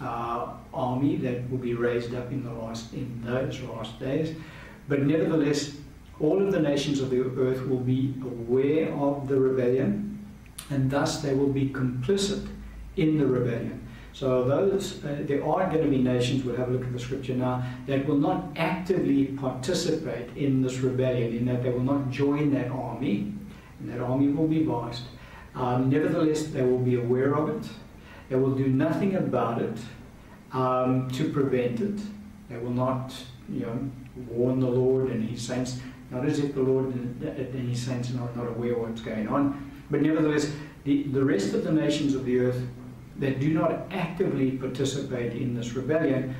uh, 0.00 0.52
army 0.72 1.16
that 1.16 1.50
will 1.50 1.58
be 1.58 1.74
raised 1.74 2.14
up 2.14 2.30
in 2.30 2.44
the 2.44 2.52
last 2.52 2.92
in 2.92 3.20
those 3.24 3.60
last 3.62 3.98
days. 3.98 4.36
But 4.88 5.02
nevertheless, 5.02 5.76
all 6.20 6.40
of 6.44 6.52
the 6.52 6.60
nations 6.60 7.00
of 7.00 7.10
the 7.10 7.20
earth 7.20 7.66
will 7.66 7.80
be 7.80 8.14
aware 8.22 8.92
of 8.92 9.28
the 9.28 9.38
rebellion, 9.38 10.17
and 10.70 10.90
thus 10.90 11.20
they 11.20 11.34
will 11.34 11.52
be 11.52 11.68
complicit 11.70 12.46
in 12.96 13.18
the 13.18 13.26
rebellion. 13.26 13.86
So 14.12 14.44
those 14.44 15.04
uh, 15.04 15.18
there 15.20 15.44
are 15.44 15.70
going 15.70 15.84
to 15.84 15.88
be 15.88 15.98
nations. 15.98 16.44
We'll 16.44 16.56
have 16.56 16.68
a 16.68 16.72
look 16.72 16.84
at 16.84 16.92
the 16.92 16.98
scripture 16.98 17.34
now 17.34 17.62
that 17.86 18.06
will 18.06 18.16
not 18.16 18.48
actively 18.56 19.26
participate 19.26 20.36
in 20.36 20.62
this 20.62 20.78
rebellion, 20.78 21.36
in 21.36 21.46
that 21.46 21.62
they 21.62 21.70
will 21.70 21.80
not 21.80 22.10
join 22.10 22.52
that 22.54 22.68
army, 22.70 23.32
and 23.78 23.88
that 23.88 24.00
army 24.00 24.28
will 24.28 24.48
be 24.48 24.64
vast. 24.64 25.04
Um, 25.54 25.88
nevertheless, 25.88 26.48
they 26.48 26.62
will 26.62 26.78
be 26.80 26.96
aware 26.96 27.34
of 27.34 27.48
it. 27.48 27.70
They 28.28 28.36
will 28.36 28.54
do 28.54 28.66
nothing 28.66 29.14
about 29.14 29.62
it 29.62 29.78
um, 30.52 31.08
to 31.12 31.30
prevent 31.30 31.80
it. 31.80 32.00
They 32.48 32.56
will 32.56 32.70
not, 32.70 33.14
you 33.48 33.60
know, 33.60 33.90
warn 34.28 34.60
the 34.60 34.68
Lord 34.68 35.10
and 35.10 35.28
His 35.28 35.42
saints. 35.42 35.80
Not 36.10 36.24
as 36.24 36.38
if 36.38 36.54
the 36.54 36.62
Lord 36.62 36.94
and, 36.94 37.68
His 37.68 37.82
saints 37.82 38.10
are 38.10 38.14
not, 38.14 38.36
not 38.36 38.48
aware 38.48 38.72
of 38.72 38.80
what's 38.80 39.00
going 39.00 39.28
on, 39.28 39.67
but 39.90 40.02
nevertheless, 40.02 40.52
the, 40.84 41.04
the 41.04 41.24
rest 41.24 41.54
of 41.54 41.64
the 41.64 41.72
nations 41.72 42.14
of 42.14 42.24
the 42.24 42.38
earth 42.38 42.62
that 43.18 43.40
do 43.40 43.52
not 43.52 43.86
actively 43.90 44.52
participate 44.52 45.32
in 45.32 45.54
this 45.54 45.72
rebellion 45.72 46.34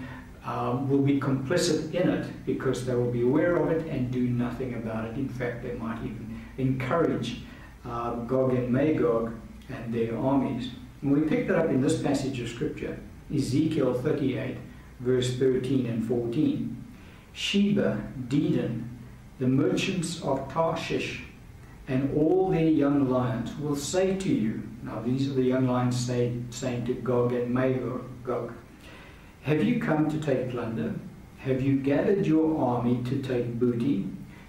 um, 0.44 0.88
will 0.88 1.02
be 1.02 1.20
complicit 1.20 1.92
in 1.92 2.08
it 2.08 2.46
because 2.46 2.86
they 2.86 2.94
will 2.94 3.10
be 3.10 3.22
aware 3.22 3.56
of 3.56 3.70
it 3.70 3.86
and 3.88 4.10
do 4.10 4.28
nothing 4.28 4.74
about 4.74 5.04
it. 5.04 5.14
In 5.16 5.28
fact, 5.28 5.62
they 5.62 5.72
might 5.72 5.98
even 5.98 6.40
encourage 6.56 7.42
uh, 7.84 8.14
Gog 8.14 8.54
and 8.54 8.70
Magog 8.70 9.34
and 9.68 9.92
their 9.92 10.16
armies. 10.16 10.70
And 11.02 11.12
we 11.12 11.28
pick 11.28 11.48
that 11.48 11.58
up 11.58 11.66
in 11.66 11.80
this 11.80 12.00
passage 12.00 12.40
of 12.40 12.48
Scripture, 12.48 12.98
Ezekiel 13.34 13.94
38, 13.94 14.56
verse 15.00 15.36
13 15.36 15.86
and 15.86 16.06
14. 16.06 16.84
Sheba, 17.32 18.02
Dedan, 18.28 18.88
the 19.38 19.46
merchants 19.46 20.22
of 20.22 20.50
Tarshish, 20.52 21.22
and 21.88 22.14
all 22.14 22.50
their 22.50 22.68
young 22.68 23.09
lions 23.09 23.59
will 23.59 23.75
say 23.75 24.14
to 24.16 24.28
you, 24.28 24.62
now 24.83 25.00
these 25.00 25.30
are 25.30 25.35
the 25.35 25.42
young 25.42 25.66
lions 25.66 25.99
say, 25.99 26.35
saying 26.50 26.85
to 26.85 26.95
Gog 26.95 27.33
and 27.33 27.52
Magog, 27.52 28.52
Have 29.42 29.64
you 29.64 29.80
come 29.80 30.11
to 30.11 30.21
take 30.21 30.50
plunder? 30.50 30.95
Have 31.38 31.62
you 31.62 31.76
gathered 31.76 32.26
your 32.26 32.59
army 32.59 33.02
to 33.04 33.23
take 33.23 33.59
booty, 33.59 34.07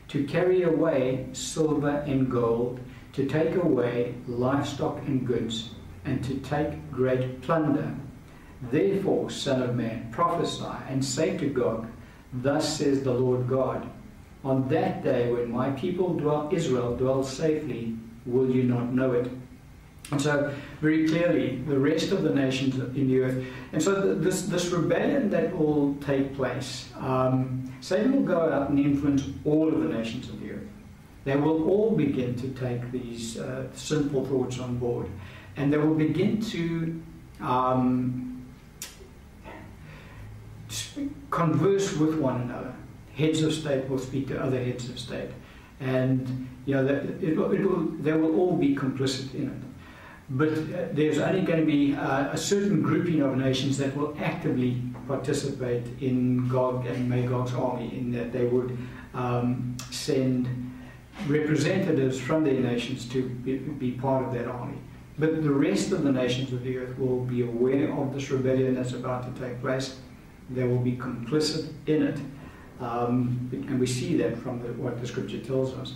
to 0.09 0.25
carry 0.25 0.63
away 0.63 1.27
silver 1.31 2.03
and 2.05 2.29
gold, 2.29 2.81
to 3.13 3.25
take 3.25 3.55
away 3.55 4.15
livestock 4.27 4.97
and 5.07 5.25
goods, 5.25 5.69
and 6.03 6.21
to 6.25 6.35
take 6.39 6.91
great 6.91 7.41
plunder? 7.41 7.95
Therefore, 8.61 9.29
Son 9.29 9.61
of 9.61 9.75
Man, 9.75 10.09
prophesy 10.11 10.65
and 10.89 11.03
say 11.03 11.37
to 11.37 11.47
Gog, 11.47 11.87
Thus 12.33 12.77
says 12.77 13.03
the 13.03 13.13
Lord 13.13 13.47
God, 13.47 13.89
On 14.43 14.67
that 14.69 15.03
day 15.03 15.31
when 15.31 15.51
my 15.51 15.71
people 15.71 16.13
dwell, 16.13 16.49
Israel 16.51 16.95
dwells 16.95 17.31
safely, 17.31 17.97
will 18.25 18.49
you 18.49 18.63
not 18.63 18.93
know 18.93 19.11
it? 19.13 19.29
And 20.11 20.19
so, 20.19 20.51
very 20.81 21.07
clearly, 21.07 21.57
the 21.67 21.77
rest 21.77 22.11
of 22.11 22.23
the 22.23 22.33
nations 22.33 22.75
in 22.75 23.07
the 23.07 23.19
earth. 23.19 23.45
And 23.73 23.83
so, 23.83 24.15
this, 24.15 24.43
this 24.43 24.67
rebellion 24.69 25.29
that 25.29 25.55
will 25.55 25.95
take 26.01 26.35
place, 26.35 26.89
um, 26.97 27.71
Satan 27.79 28.13
will 28.13 28.23
go 28.23 28.51
out 28.51 28.69
and 28.69 28.79
influence 28.79 29.23
all 29.45 29.67
of 29.67 29.81
the 29.81 29.89
nations 29.89 30.29
of 30.29 30.39
the 30.39 30.51
earth. 30.51 30.67
They 31.25 31.35
will 31.35 31.69
all 31.69 31.91
begin 31.91 32.35
to 32.35 32.47
take 32.49 32.91
these 32.91 33.37
uh, 33.37 33.67
sinful 33.73 34.25
thoughts 34.25 34.59
on 34.59 34.79
board. 34.79 35.07
And 35.57 35.71
they 35.71 35.77
will 35.77 35.93
begin 35.93 36.41
to 36.41 37.01
um, 37.41 38.47
converse 41.29 41.95
with 41.97 42.17
one 42.17 42.41
another. 42.41 42.73
Heads 43.19 43.43
of 43.43 43.53
state 43.53 43.89
will 43.89 43.99
speak 43.99 44.27
to 44.29 44.41
other 44.41 44.63
heads 44.63 44.89
of 44.89 44.97
state. 44.97 45.29
And, 45.81 46.47
you 46.65 46.75
know, 46.75 46.85
it 47.21 47.37
will, 47.37 47.51
it 47.51 47.61
will, 47.61 47.85
they 47.99 48.13
will 48.13 48.35
all 48.39 48.55
be 48.55 48.75
complicit 48.75 49.33
in 49.33 49.47
it. 49.49 49.69
But 50.29 50.49
uh, 50.49 50.89
there's 50.93 51.17
only 51.17 51.41
going 51.41 51.59
to 51.59 51.65
be 51.65 51.95
uh, 51.95 52.29
a 52.31 52.37
certain 52.37 52.81
grouping 52.81 53.21
of 53.21 53.35
nations 53.35 53.77
that 53.79 53.95
will 53.95 54.15
actively 54.19 54.81
participate 55.07 55.85
in 56.01 56.47
Gog 56.47 56.85
and 56.85 57.09
Magog's 57.09 57.53
army, 57.53 57.97
in 57.97 58.11
that 58.11 58.31
they 58.31 58.45
would 58.45 58.77
um, 59.13 59.75
send 59.89 60.47
representatives 61.27 62.19
from 62.19 62.43
their 62.43 62.59
nations 62.59 63.07
to 63.09 63.27
be, 63.27 63.57
be, 63.57 63.91
part 63.91 64.23
of 64.23 64.33
that 64.33 64.47
army. 64.47 64.77
But 65.17 65.43
the 65.43 65.51
rest 65.51 65.91
of 65.91 66.03
the 66.03 66.11
nations 66.11 66.53
of 66.53 66.63
the 66.63 66.77
earth 66.77 66.97
will 66.97 67.25
be 67.25 67.41
aware 67.41 67.91
of 67.91 68.13
this 68.13 68.29
rebellion 68.29 68.75
that's 68.75 68.93
about 68.93 69.23
to 69.33 69.41
take 69.41 69.59
place. 69.59 69.97
They 70.49 70.65
will 70.65 70.79
be 70.79 70.95
complicit 70.95 71.73
in 71.87 72.03
it. 72.03 72.19
Um, 72.79 73.49
and 73.51 73.79
we 73.79 73.87
see 73.87 74.15
that 74.17 74.37
from 74.37 74.61
the, 74.61 74.69
what 74.73 75.01
the 75.01 75.07
scripture 75.07 75.39
tells 75.39 75.73
us. 75.73 75.93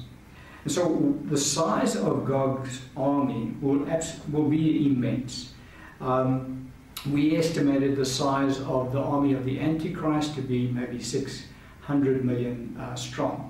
And 0.63 0.71
so 0.71 1.17
the 1.25 1.37
size 1.37 1.95
of 1.95 2.25
Gog's 2.25 2.81
army 2.95 3.55
will, 3.61 3.85
will 4.31 4.49
be 4.49 4.87
immense. 4.87 5.53
Um, 5.99 6.71
we 7.09 7.37
estimated 7.37 7.95
the 7.95 8.05
size 8.05 8.61
of 8.61 8.93
the 8.93 8.99
army 8.99 9.33
of 9.33 9.43
the 9.43 9.59
Antichrist 9.59 10.35
to 10.35 10.41
be 10.41 10.69
maybe 10.69 11.01
600 11.01 12.23
million 12.23 12.77
uh, 12.79 12.95
strong. 12.95 13.49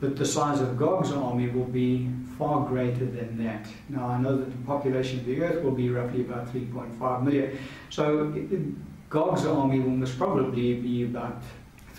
But 0.00 0.16
the 0.16 0.24
size 0.24 0.62
of 0.62 0.78
Gog's 0.78 1.12
army 1.12 1.48
will 1.48 1.66
be 1.66 2.08
far 2.38 2.66
greater 2.66 3.04
than 3.04 3.36
that. 3.44 3.66
Now, 3.90 4.06
I 4.06 4.18
know 4.18 4.38
that 4.38 4.50
the 4.50 4.66
population 4.66 5.18
of 5.18 5.26
the 5.26 5.42
earth 5.42 5.62
will 5.62 5.72
be 5.72 5.90
roughly 5.90 6.22
about 6.22 6.50
3.5 6.50 7.22
million. 7.22 7.58
So, 7.90 8.34
Gog's 9.10 9.44
army 9.44 9.80
will 9.80 9.90
most 9.90 10.16
probably 10.16 10.74
be 10.80 11.04
about 11.04 11.42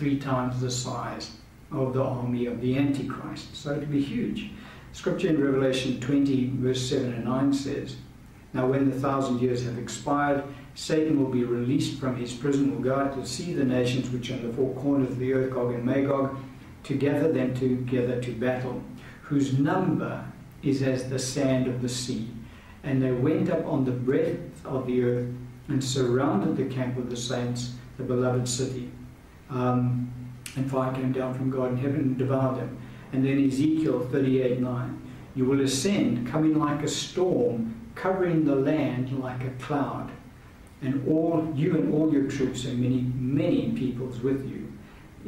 three 0.01 0.17
times 0.17 0.59
the 0.59 0.71
size 0.71 1.29
of 1.71 1.93
the 1.93 2.01
army 2.01 2.47
of 2.47 2.59
the 2.59 2.75
Antichrist. 2.75 3.55
So 3.55 3.73
it'll 3.73 3.85
be 3.85 4.01
huge. 4.01 4.49
Scripture 4.93 5.27
in 5.27 5.39
Revelation 5.39 5.99
20, 5.99 6.53
verse 6.55 6.89
7 6.89 7.13
and 7.13 7.23
9 7.23 7.53
says, 7.53 7.97
Now, 8.51 8.65
when 8.65 8.89
the 8.89 8.99
thousand 8.99 9.41
years 9.41 9.63
have 9.63 9.77
expired, 9.77 10.43
Satan 10.73 11.19
will 11.19 11.29
be 11.29 11.43
released 11.43 11.99
from 11.99 12.15
his 12.15 12.33
prison, 12.33 12.73
will 12.73 12.81
go 12.81 12.95
out 12.95 13.13
to 13.13 13.27
see 13.27 13.53
the 13.53 13.63
nations 13.63 14.09
which 14.09 14.31
are 14.31 14.33
in 14.33 14.47
the 14.47 14.51
four 14.51 14.73
corners 14.73 15.11
of 15.11 15.19
the 15.19 15.33
earth, 15.33 15.53
Gog 15.53 15.75
and 15.75 15.85
Magog, 15.85 16.35
to 16.85 16.95
gather 16.95 17.31
them 17.31 17.53
together 17.53 18.19
to 18.23 18.31
battle, 18.31 18.81
whose 19.21 19.59
number 19.59 20.25
is 20.63 20.81
as 20.81 21.11
the 21.11 21.19
sand 21.19 21.67
of 21.67 21.83
the 21.83 21.89
sea. 21.89 22.27
And 22.83 23.03
they 23.03 23.11
went 23.11 23.51
up 23.51 23.67
on 23.67 23.85
the 23.85 23.91
breadth 23.91 24.65
of 24.65 24.87
the 24.87 25.03
earth 25.03 25.29
and 25.67 25.83
surrounded 25.83 26.57
the 26.57 26.73
camp 26.73 26.97
of 26.97 27.11
the 27.11 27.15
saints, 27.15 27.75
the 27.97 28.03
beloved 28.03 28.49
city. 28.49 28.91
Um, 29.51 30.11
and 30.55 30.69
fire 30.69 30.93
came 30.93 31.11
down 31.11 31.33
from 31.33 31.49
Gog 31.49 31.71
in 31.71 31.77
heaven 31.77 31.99
and 31.99 32.17
devoured 32.17 32.57
them. 32.57 32.77
And 33.13 33.25
then 33.25 33.45
Ezekiel 33.45 34.07
38 34.11 34.59
9. 34.59 35.01
You 35.35 35.45
will 35.45 35.61
ascend, 35.61 36.27
coming 36.27 36.57
like 36.57 36.83
a 36.83 36.87
storm, 36.87 37.75
covering 37.95 38.43
the 38.43 38.55
land 38.55 39.17
like 39.19 39.43
a 39.43 39.49
cloud. 39.63 40.11
And 40.81 41.07
all 41.07 41.51
you 41.55 41.75
and 41.75 41.93
all 41.93 42.11
your 42.11 42.29
troops 42.29 42.65
and 42.65 42.79
many, 42.79 43.01
many 43.15 43.71
peoples 43.71 44.19
with 44.21 44.49
you. 44.49 44.71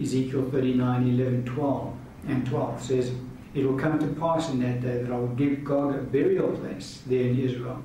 Ezekiel 0.02 0.50
39 0.50 1.08
11 1.08 1.46
12 1.46 1.94
and 2.28 2.46
12 2.46 2.82
says, 2.82 3.12
It 3.54 3.66
will 3.66 3.78
come 3.78 4.00
to 4.00 4.08
pass 4.20 4.50
in 4.50 4.60
that 4.62 4.82
day 4.82 5.04
that 5.04 5.12
I 5.12 5.18
will 5.18 5.28
give 5.28 5.64
God 5.64 5.96
a 5.96 6.00
burial 6.00 6.58
place 6.58 7.02
there 7.06 7.28
in 7.28 7.40
Israel, 7.40 7.84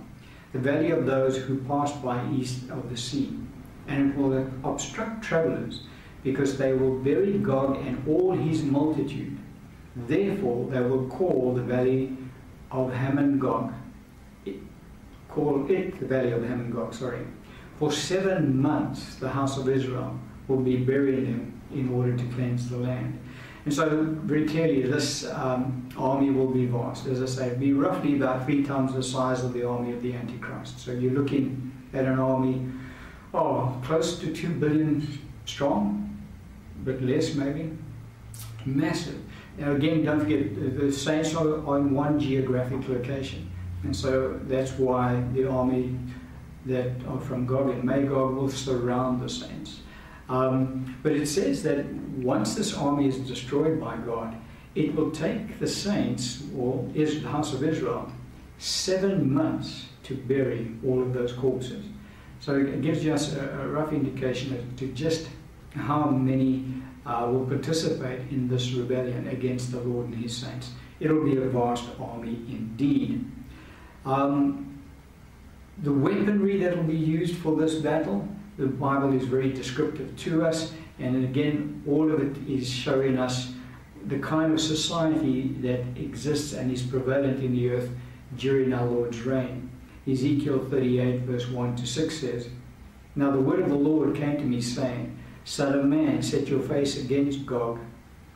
the 0.53 0.59
valley 0.59 0.91
of 0.91 1.05
those 1.07 1.37
who 1.37 1.59
pass 1.65 1.93
by 1.93 2.25
east 2.31 2.71
of 2.71 2.89
the 2.89 2.97
sea. 2.97 3.37
And 3.87 4.11
it 4.11 4.17
will 4.17 4.51
obstruct 4.65 5.23
travelers, 5.23 5.83
because 6.23 6.59
they 6.59 6.73
will 6.73 6.99
bury 6.99 7.39
Gog 7.39 7.77
and 7.87 8.07
all 8.09 8.33
his 8.33 8.63
multitude. 8.63 9.37
Therefore, 9.95 10.69
they 10.71 10.81
will 10.81 11.09
call 11.09 11.55
the 11.55 11.63
valley 11.63 12.17
of 12.71 12.93
Hamon 12.93 13.39
Gog. 13.39 13.73
call 15.29 15.71
it 15.71 15.99
the 16.01 16.07
valley 16.07 16.33
of 16.33 16.43
Hamon 16.43 16.71
Gog, 16.71 16.95
sorry. 16.95 17.27
For 17.79 17.93
seven 17.93 18.61
months, 18.61 19.17
the 19.17 19.29
house 19.29 19.57
of 19.57 19.69
Israel 19.69 20.19
will 20.49 20.61
be 20.61 20.77
burying 20.77 21.25
them 21.25 21.61
in 21.73 21.91
order 21.91 22.17
to 22.17 22.25
cleanse 22.35 22.69
the 22.69 22.77
land. 22.77 23.19
And 23.65 23.75
so, 23.75 24.17
very 24.23 24.47
clearly, 24.47 24.83
this 24.83 25.27
um, 25.27 25.89
army 25.97 26.31
will 26.31 26.51
be 26.51 26.67
vast. 26.67 27.07
As 27.07 27.23
I 27.23 27.27
say, 27.27 27.55
be 27.57 27.73
roughly 27.73 28.17
about 28.17 28.47
three 28.47 28.65
times 28.65 28.95
the 28.95 29.03
size 29.03 29.45
of 29.45 29.53
the 29.53 29.65
army 29.67 29.93
of 29.93 30.03
the 30.03 30.15
Antichrist. 30.15 30.81
So, 30.81 30.93
you're 30.93 31.13
looking 31.13 31.71
at 31.93 32.07
an 32.07 32.19
army, 32.19 32.67
oh, 33.35 33.79
close 33.85 34.19
to 34.21 34.33
two 34.33 34.49
billion 34.49 35.07
strong, 35.45 36.08
but 36.89 37.03
less 37.03 37.35
maybe. 37.35 37.71
Massive. 38.65 39.21
Now, 39.59 39.73
again, 39.73 40.05
don't 40.05 40.21
forget, 40.21 40.79
the 40.79 40.91
saints 40.93 41.35
are 41.35 41.67
on 41.67 41.95
one 41.95 42.19
geographic 42.19 42.89
location. 42.89 43.51
And 43.83 43.95
so 43.95 44.41
that's 44.45 44.73
why 44.73 45.23
the 45.35 45.49
army 45.49 45.99
that 46.67 46.93
are 47.09 47.21
from 47.21 47.47
Gog 47.47 47.69
and 47.71 47.85
Magog 47.85 48.35
will 48.37 48.49
surround 48.49 49.21
the 49.21 49.29
saints. 49.29 49.81
Um, 50.29 50.97
but 51.03 51.13
it 51.13 51.27
says 51.27 51.63
that 51.63 51.87
once 52.33 52.55
this 52.55 52.75
army 52.75 53.09
is 53.09 53.19
destroyed 53.19 53.81
by 53.81 53.97
God, 53.97 54.35
it 54.75 54.95
will 54.95 55.11
take 55.11 55.59
the 55.59 55.67
saints, 55.67 56.45
or 56.57 56.89
is 56.95 57.23
the 57.23 57.29
house 57.29 57.53
of 57.53 57.65
Israel, 57.65 58.11
seven 58.59 59.33
months 59.33 59.87
to 60.05 60.15
bury 60.15 60.73
all 60.87 61.03
of 61.03 61.13
those 61.13 61.33
corpses. 61.33 61.85
So 62.41 62.55
it 62.57 62.83
gives 62.83 63.07
us 63.07 63.35
a, 63.35 63.61
a 63.63 63.69
rough 63.69 63.93
indication 63.93 64.57
as 64.57 64.79
to 64.79 64.87
just 64.93 65.29
how 65.79 66.11
many 66.11 66.65
uh, 67.07 67.27
will 67.31 67.47
participate 67.47 68.21
in 68.31 68.49
this 68.49 68.73
rebellion 68.73 69.29
against 69.29 69.73
the 69.73 69.81
Lord 69.81 70.09
and 70.09 70.17
his 70.17 70.37
saints. 70.37 70.73
It'll 71.01 71.25
be 71.25 71.37
a 71.37 71.49
vast 71.49 71.85
army 71.99 72.45
indeed. 72.49 73.25
Um, 74.05 74.83
the 75.83 75.93
weaponry 75.93 76.59
that 76.59 76.77
will 76.77 76.85
be 76.85 76.97
used 76.97 77.37
for 77.37 77.57
this 77.57 77.77
battle, 77.77 78.29
the 78.59 78.67
Bible 78.67 79.13
is 79.15 79.25
very 79.25 79.53
descriptive 79.53 80.17
to 80.19 80.45
us, 80.45 80.73
and 80.99 81.25
again, 81.25 81.83
all 81.87 82.13
of 82.13 82.21
it 82.21 82.37
is 82.49 82.69
showing 82.69 83.19
us 83.19 83.53
the 84.07 84.19
kind 84.19 84.53
of 84.53 84.61
society 84.61 85.49
that 85.61 85.81
exists 85.97 86.53
and 86.53 86.73
is 86.73 86.83
prevalent 86.83 87.43
in 87.43 87.53
the 87.53 87.71
earth 87.71 87.91
during 88.37 88.73
our 88.73 88.87
Lord's 88.87 89.21
reign. 89.21 89.71
Ezekiel 90.07 90.67
38, 90.71 91.23
verse 91.23 91.49
1 91.49 91.77
to 91.77 91.87
6 91.87 92.21
says, 92.21 92.49
Now 93.15 93.31
the 93.31 93.41
word 93.41 93.61
of 93.61 93.69
the 93.69 93.77
Lord 93.77 94.17
came 94.17 94.37
to 94.37 94.45
me, 94.45 94.61
saying, 94.61 95.18
Son 95.49 95.73
of 95.73 95.87
man, 95.87 96.23
set 96.23 96.47
your 96.47 96.61
face 96.61 97.03
against 97.03 97.47
Gog 97.47 97.79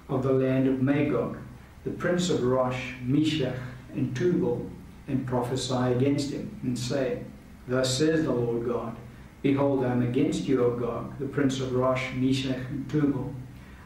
of 0.08 0.22
the 0.22 0.32
land 0.32 0.66
of 0.66 0.80
Magog, 0.80 1.36
the 1.84 1.90
prince 1.90 2.30
of 2.30 2.42
Rosh, 2.42 2.94
Meshech, 3.02 3.54
and 3.92 4.16
Tubal, 4.16 4.70
and 5.06 5.26
prophesy 5.26 5.92
against 5.92 6.30
him, 6.30 6.58
and 6.62 6.76
say, 6.76 7.22
Thus 7.68 7.98
says 7.98 8.24
the 8.24 8.32
Lord 8.32 8.66
God, 8.66 8.96
Behold, 9.42 9.84
I 9.84 9.92
am 9.92 10.00
against 10.00 10.44
you, 10.44 10.64
O 10.64 10.70
Gog, 10.70 11.18
the 11.18 11.26
prince 11.26 11.60
of 11.60 11.74
Rosh, 11.74 12.14
Meshech, 12.14 12.70
and 12.70 12.88
Tubal. 12.88 13.34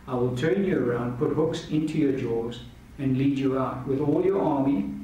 I 0.07 0.15
will 0.15 0.37
turn 0.37 0.65
you 0.65 0.79
around, 0.79 1.19
put 1.19 1.35
hooks 1.35 1.69
into 1.69 1.99
your 1.99 2.13
jaws, 2.13 2.61
and 3.01 3.19
lead 3.19 3.37
you 3.37 3.59
out 3.59 3.89
with 3.89 3.99
all 3.99 4.25
your 4.25 4.41
army, 4.41 4.95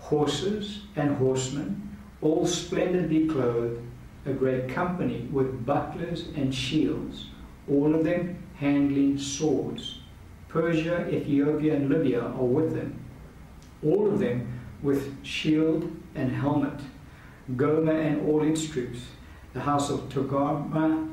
horses 0.00 0.80
and 0.96 1.16
horsemen, 1.18 1.96
all 2.20 2.44
splendidly 2.46 3.28
clothed, 3.28 3.80
a 4.26 4.32
great 4.32 4.68
company 4.68 5.28
with 5.30 5.64
bucklers 5.64 6.26
and 6.34 6.52
shields, 6.52 7.26
all 7.70 7.94
of 7.94 8.04
them 8.04 8.42
handling 8.56 9.18
swords. 9.18 10.00
Persia, 10.48 11.08
Ethiopia, 11.08 11.76
and 11.76 11.88
Libya 11.88 12.20
are 12.20 12.44
with 12.44 12.74
them, 12.74 12.98
all 13.84 14.12
of 14.12 14.18
them 14.18 14.60
with 14.82 15.24
shield 15.24 15.90
and 16.14 16.32
helmet. 16.32 16.80
Gomer 17.56 18.00
and 18.00 18.28
all 18.28 18.42
its 18.42 18.66
troops, 18.68 19.00
the 19.52 19.60
house 19.60 19.90
of 19.90 20.00
Togarmah 20.08 21.08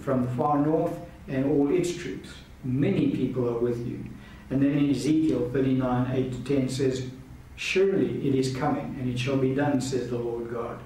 from 0.00 0.24
the 0.24 0.30
far 0.32 0.58
north, 0.58 0.98
and 1.28 1.44
all 1.44 1.72
its 1.74 1.94
troops. 1.94 2.30
Many 2.64 3.10
people 3.10 3.48
are 3.48 3.58
with 3.58 3.86
you. 3.86 4.04
And 4.50 4.62
then 4.62 4.72
in 4.72 4.90
Ezekiel 4.90 5.50
39 5.52 6.10
8 6.10 6.32
to 6.32 6.56
10 6.56 6.68
says, 6.68 7.10
Surely 7.56 8.28
it 8.28 8.34
is 8.34 8.56
coming, 8.56 8.96
and 8.98 9.08
it 9.08 9.18
shall 9.18 9.36
be 9.36 9.54
done, 9.54 9.80
says 9.80 10.10
the 10.10 10.18
Lord 10.18 10.50
God. 10.50 10.78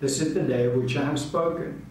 This 0.00 0.20
is 0.20 0.34
the 0.34 0.42
day 0.42 0.66
of 0.66 0.74
which 0.74 0.96
I 0.96 1.04
have 1.04 1.18
spoken. 1.18 1.84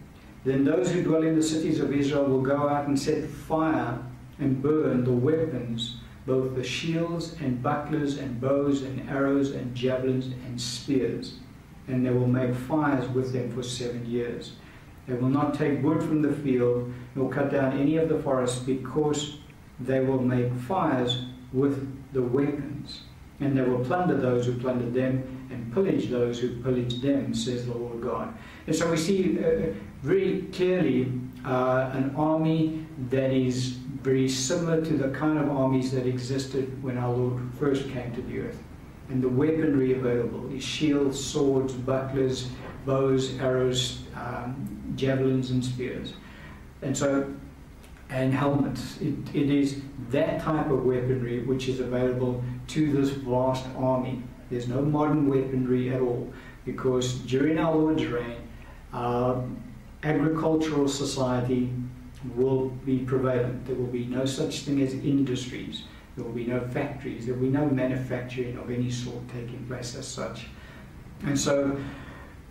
Then 0.44 0.64
those 0.64 0.90
who 0.90 1.02
dwell 1.02 1.22
in 1.22 1.36
the 1.36 1.42
cities 1.42 1.80
of 1.80 1.92
Israel 1.92 2.24
will 2.24 2.42
go 2.42 2.68
out 2.68 2.86
and 2.86 2.98
set 2.98 3.28
fire 3.28 3.98
and 4.38 4.62
burn 4.62 5.04
the 5.04 5.12
weapons, 5.12 5.96
both 6.26 6.54
the 6.54 6.64
shields 6.64 7.34
and 7.40 7.62
bucklers 7.62 8.18
and 8.18 8.40
bows 8.40 8.82
and 8.82 9.08
arrows 9.10 9.52
and 9.52 9.74
javelins 9.74 10.26
and 10.26 10.60
spears. 10.60 11.38
And 11.88 12.04
they 12.04 12.10
will 12.10 12.28
make 12.28 12.54
fires 12.54 13.08
with 13.08 13.32
them 13.32 13.50
for 13.50 13.62
seven 13.62 14.06
years. 14.06 14.52
They 15.06 15.14
will 15.14 15.30
not 15.30 15.54
take 15.54 15.82
wood 15.82 16.02
from 16.02 16.20
the 16.20 16.32
field, 16.32 16.92
nor 17.14 17.30
cut 17.30 17.50
down 17.50 17.78
any 17.78 17.96
of 17.96 18.10
the 18.10 18.18
forest, 18.18 18.66
because 18.66 19.38
they 19.80 20.00
will 20.00 20.22
make 20.22 20.52
fires 20.52 21.24
with 21.52 21.90
the 22.12 22.22
weapons. 22.22 23.02
And 23.40 23.56
they 23.56 23.62
will 23.62 23.82
plunder 23.84 24.18
those 24.18 24.44
who 24.44 24.58
plunder 24.58 24.90
them, 24.90 25.48
and 25.50 25.72
pillage 25.72 26.10
those 26.10 26.38
who 26.38 26.62
pillaged 26.62 27.00
them, 27.00 27.32
says 27.32 27.64
the 27.64 27.72
Lord 27.72 28.02
God. 28.02 28.36
And 28.66 28.76
so 28.76 28.90
we 28.90 28.98
see 28.98 29.38
uh, 29.38 29.72
very 30.02 30.42
clearly 30.52 31.12
uh, 31.44 31.90
an 31.94 32.14
army 32.16 32.86
that 33.10 33.32
is 33.32 33.78
very 34.02 34.28
similar 34.28 34.84
to 34.84 34.96
the 34.96 35.08
kind 35.10 35.38
of 35.38 35.50
armies 35.50 35.90
that 35.92 36.06
existed 36.06 36.82
when 36.82 36.96
our 36.96 37.12
Lord 37.12 37.42
first 37.58 37.88
came 37.90 38.14
to 38.14 38.22
the 38.22 38.40
earth. 38.40 38.62
And 39.08 39.22
the 39.22 39.28
weaponry 39.28 39.94
available 39.94 40.52
is 40.54 40.62
shields, 40.62 41.22
swords, 41.22 41.72
bucklers, 41.72 42.48
bows, 42.84 43.38
arrows, 43.40 44.02
um, 44.14 44.92
javelins, 44.96 45.50
and 45.50 45.64
spears. 45.64 46.14
And 46.82 46.96
so, 46.96 47.34
and 48.10 48.32
helmets. 48.32 49.00
It, 49.00 49.14
it 49.34 49.50
is 49.50 49.82
that 50.10 50.40
type 50.40 50.70
of 50.70 50.84
weaponry 50.84 51.44
which 51.44 51.68
is 51.68 51.80
available 51.80 52.42
to 52.68 52.92
this 52.92 53.10
vast 53.10 53.66
army. 53.76 54.22
There's 54.50 54.68
no 54.68 54.82
modern 54.82 55.28
weaponry 55.28 55.92
at 55.92 56.00
all 56.00 56.32
because 56.64 57.14
during 57.20 57.58
our 57.58 57.74
Lord's 57.74 58.06
reign, 58.06 58.36
uh, 58.92 59.42
agricultural 60.02 60.88
society 60.88 61.70
will 62.34 62.68
be 62.84 62.98
prevalent. 62.98 63.66
There 63.66 63.76
will 63.76 63.86
be 63.86 64.06
no 64.06 64.24
such 64.24 64.60
thing 64.60 64.80
as 64.82 64.94
industries. 64.94 65.84
There 66.16 66.24
will 66.24 66.32
be 66.32 66.46
no 66.46 66.60
factories. 66.60 67.26
There 67.26 67.34
will 67.34 67.42
be 67.42 67.48
no 67.48 67.66
manufacturing 67.66 68.58
of 68.58 68.70
any 68.70 68.90
sort 68.90 69.28
taking 69.28 69.64
place 69.66 69.94
as 69.94 70.06
such. 70.06 70.46
And 71.24 71.38
so, 71.38 71.76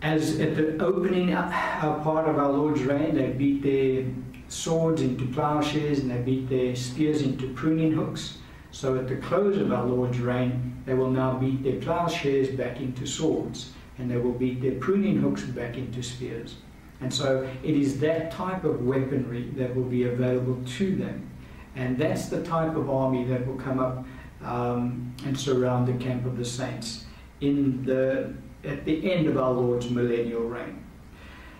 as 0.02 0.38
at 0.40 0.56
the 0.56 0.82
opening 0.82 1.34
uh, 1.34 2.00
part 2.02 2.28
of 2.28 2.38
our 2.38 2.52
Lord's 2.52 2.82
reign, 2.82 3.14
they 3.14 3.30
beat 3.30 3.62
their 3.62 4.06
swords 4.48 5.02
into 5.02 5.26
plowshares 5.26 5.98
and 5.98 6.10
they 6.10 6.20
beat 6.20 6.48
their 6.48 6.74
spears 6.76 7.22
into 7.22 7.52
pruning 7.54 7.92
hooks. 7.92 8.38
So 8.70 8.96
at 8.96 9.08
the 9.08 9.16
close 9.16 9.58
of 9.58 9.72
our 9.72 9.84
Lord's 9.84 10.20
reign, 10.20 10.82
they 10.86 10.94
will 10.94 11.10
now 11.10 11.38
beat 11.38 11.62
their 11.62 11.80
plowshares 11.80 12.48
back 12.48 12.80
into 12.80 13.06
swords 13.06 13.72
and 13.98 14.10
they 14.10 14.16
will 14.16 14.32
beat 14.32 14.62
their 14.62 14.76
pruning 14.76 15.20
hooks 15.20 15.42
back 15.42 15.76
into 15.76 16.02
spears. 16.02 16.56
And 17.00 17.12
so 17.12 17.48
it 17.62 17.74
is 17.74 18.00
that 18.00 18.32
type 18.32 18.64
of 18.64 18.84
weaponry 18.84 19.50
that 19.56 19.74
will 19.74 19.84
be 19.84 20.04
available 20.04 20.60
to 20.78 20.96
them. 20.96 21.30
And 21.76 21.96
that's 21.96 22.26
the 22.26 22.42
type 22.42 22.74
of 22.74 22.90
army 22.90 23.24
that 23.26 23.46
will 23.46 23.56
come 23.56 23.78
up 23.78 24.04
um, 24.44 25.14
and 25.24 25.38
surround 25.38 25.86
the 25.86 26.04
camp 26.04 26.26
of 26.26 26.36
the 26.36 26.44
saints. 26.44 27.04
In 27.40 27.84
the 27.84 28.34
at 28.64 28.84
the 28.84 29.12
end 29.12 29.26
of 29.28 29.36
our 29.36 29.52
Lord's 29.52 29.88
millennial 29.90 30.42
reign. 30.42 30.84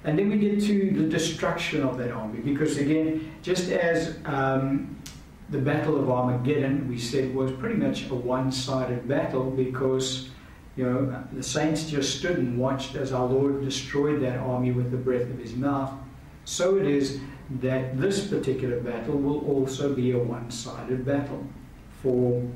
And 0.05 0.19
then 0.19 0.31
we 0.31 0.39
get 0.39 0.61
to 0.63 0.91
the 0.91 1.09
destruction 1.09 1.83
of 1.83 1.99
that 1.99 2.11
army, 2.11 2.41
because 2.41 2.79
again, 2.79 3.33
just 3.43 3.71
as 3.71 4.17
um, 4.25 4.97
the 5.51 5.59
Battle 5.59 5.99
of 5.99 6.11
Armageddon, 6.11 6.89
we 6.89 6.99
said, 6.99 7.35
was 7.35 7.53
pretty 7.53 7.77
much 7.77 8.09
a 8.11 8.15
one 8.15 8.53
sided 8.53 9.09
battle 9.09 9.51
because 9.51 10.28
you 10.79 10.85
know, 10.85 11.25
the 11.33 11.43
saints 11.43 11.91
just 11.91 12.21
stood 12.21 12.39
and 12.39 12.57
watched 12.57 12.95
as 12.95 13.13
our 13.13 13.27
Lord 13.27 13.65
destroyed 13.65 14.23
that 14.23 14.39
army 14.39 14.71
with 14.71 14.93
the 14.93 14.97
breath 14.97 15.29
of 15.29 15.37
his 15.37 15.57
mouth. 15.57 15.93
So 16.45 16.77
it 16.77 16.87
is 16.87 17.21
that 17.61 18.01
this 18.01 18.29
particular 18.29 18.79
battle 18.79 19.19
will 19.19 19.41
also 19.41 19.93
be 19.93 20.13
a 20.13 20.19
one 20.19 20.53
sided 20.53 21.05
battle. 21.05 21.45
For 22.01 22.49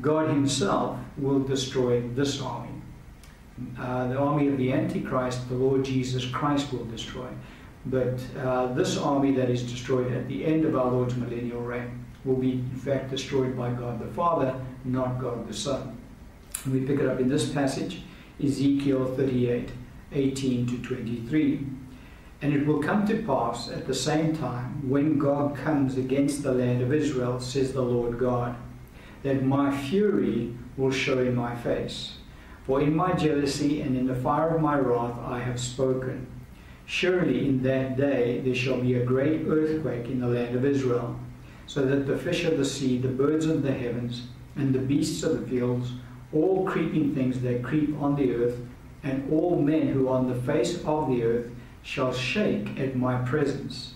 God 0.00 0.30
Himself 0.30 0.98
will 1.16 1.38
destroy 1.38 2.00
this 2.08 2.42
army. 2.42 2.70
Uh, 3.78 4.08
the 4.08 4.18
army 4.18 4.48
of 4.48 4.58
the 4.58 4.72
Antichrist, 4.72 5.48
the 5.48 5.54
Lord 5.54 5.84
Jesus 5.84 6.24
Christ 6.24 6.72
will 6.72 6.86
destroy. 6.86 7.28
But 7.86 8.18
uh, 8.36 8.72
this 8.72 8.98
army 8.98 9.32
that 9.36 9.48
is 9.48 9.62
destroyed 9.62 10.10
at 10.12 10.26
the 10.26 10.44
end 10.44 10.64
of 10.64 10.74
our 10.74 10.90
Lord's 10.90 11.14
millennial 11.14 11.60
reign 11.60 12.04
will 12.24 12.36
be, 12.36 12.52
in 12.52 12.70
fact, 12.70 13.10
destroyed 13.10 13.56
by 13.56 13.70
God 13.70 14.00
the 14.00 14.12
Father, 14.12 14.60
not 14.84 15.20
God 15.20 15.46
the 15.46 15.54
Son. 15.54 15.99
And 16.64 16.74
we 16.74 16.80
pick 16.80 17.00
it 17.00 17.06
up 17.06 17.20
in 17.20 17.28
this 17.28 17.50
passage, 17.50 18.02
Ezekiel 18.42 19.14
38 19.14 19.70
18 20.12 20.66
to 20.66 20.78
23. 20.82 21.66
And 22.42 22.54
it 22.54 22.66
will 22.66 22.82
come 22.82 23.06
to 23.06 23.22
pass 23.22 23.68
at 23.70 23.86
the 23.86 23.94
same 23.94 24.36
time, 24.36 24.88
when 24.88 25.18
Gog 25.18 25.56
comes 25.56 25.96
against 25.96 26.42
the 26.42 26.52
land 26.52 26.82
of 26.82 26.92
Israel, 26.92 27.38
says 27.38 27.72
the 27.72 27.82
Lord 27.82 28.18
God, 28.18 28.56
that 29.22 29.44
my 29.44 29.76
fury 29.76 30.54
will 30.76 30.90
show 30.90 31.18
in 31.18 31.34
my 31.34 31.54
face. 31.54 32.14
For 32.64 32.80
in 32.80 32.94
my 32.96 33.12
jealousy 33.12 33.82
and 33.82 33.96
in 33.96 34.06
the 34.06 34.14
fire 34.14 34.54
of 34.56 34.62
my 34.62 34.78
wrath 34.78 35.18
I 35.20 35.40
have 35.40 35.60
spoken. 35.60 36.26
Surely 36.86 37.46
in 37.46 37.62
that 37.62 37.96
day 37.96 38.40
there 38.40 38.54
shall 38.54 38.80
be 38.80 38.94
a 38.94 39.04
great 39.04 39.46
earthquake 39.46 40.06
in 40.06 40.20
the 40.20 40.28
land 40.28 40.56
of 40.56 40.64
Israel, 40.64 41.18
so 41.66 41.84
that 41.84 42.06
the 42.06 42.16
fish 42.16 42.44
of 42.44 42.58
the 42.58 42.64
sea, 42.64 42.98
the 42.98 43.08
birds 43.08 43.46
of 43.46 43.62
the 43.62 43.72
heavens, 43.72 44.28
and 44.56 44.74
the 44.74 44.78
beasts 44.78 45.22
of 45.22 45.40
the 45.40 45.46
fields, 45.46 45.92
all 46.32 46.64
creeping 46.66 47.14
things 47.14 47.40
that 47.40 47.62
creep 47.62 48.00
on 48.00 48.16
the 48.16 48.34
earth, 48.34 48.58
and 49.02 49.30
all 49.32 49.60
men 49.60 49.88
who 49.88 50.08
are 50.08 50.18
on 50.18 50.28
the 50.28 50.42
face 50.42 50.82
of 50.84 51.08
the 51.08 51.22
earth, 51.22 51.50
shall 51.82 52.12
shake 52.12 52.78
at 52.78 52.96
my 52.96 53.16
presence. 53.22 53.94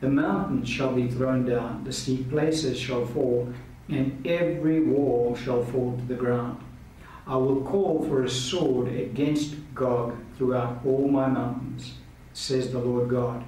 The 0.00 0.08
mountains 0.08 0.68
shall 0.68 0.92
be 0.92 1.08
thrown 1.08 1.46
down, 1.46 1.84
the 1.84 1.92
steep 1.92 2.30
places 2.30 2.78
shall 2.78 3.06
fall, 3.06 3.52
and 3.88 4.26
every 4.26 4.80
wall 4.80 5.34
shall 5.34 5.64
fall 5.64 5.96
to 5.96 6.04
the 6.04 6.14
ground. 6.14 6.60
I 7.26 7.36
will 7.36 7.62
call 7.62 8.04
for 8.06 8.22
a 8.22 8.28
sword 8.28 8.88
against 8.88 9.54
Gog 9.74 10.14
throughout 10.36 10.80
all 10.84 11.08
my 11.08 11.26
mountains, 11.26 11.94
says 12.34 12.70
the 12.70 12.78
Lord 12.78 13.08
God. 13.08 13.44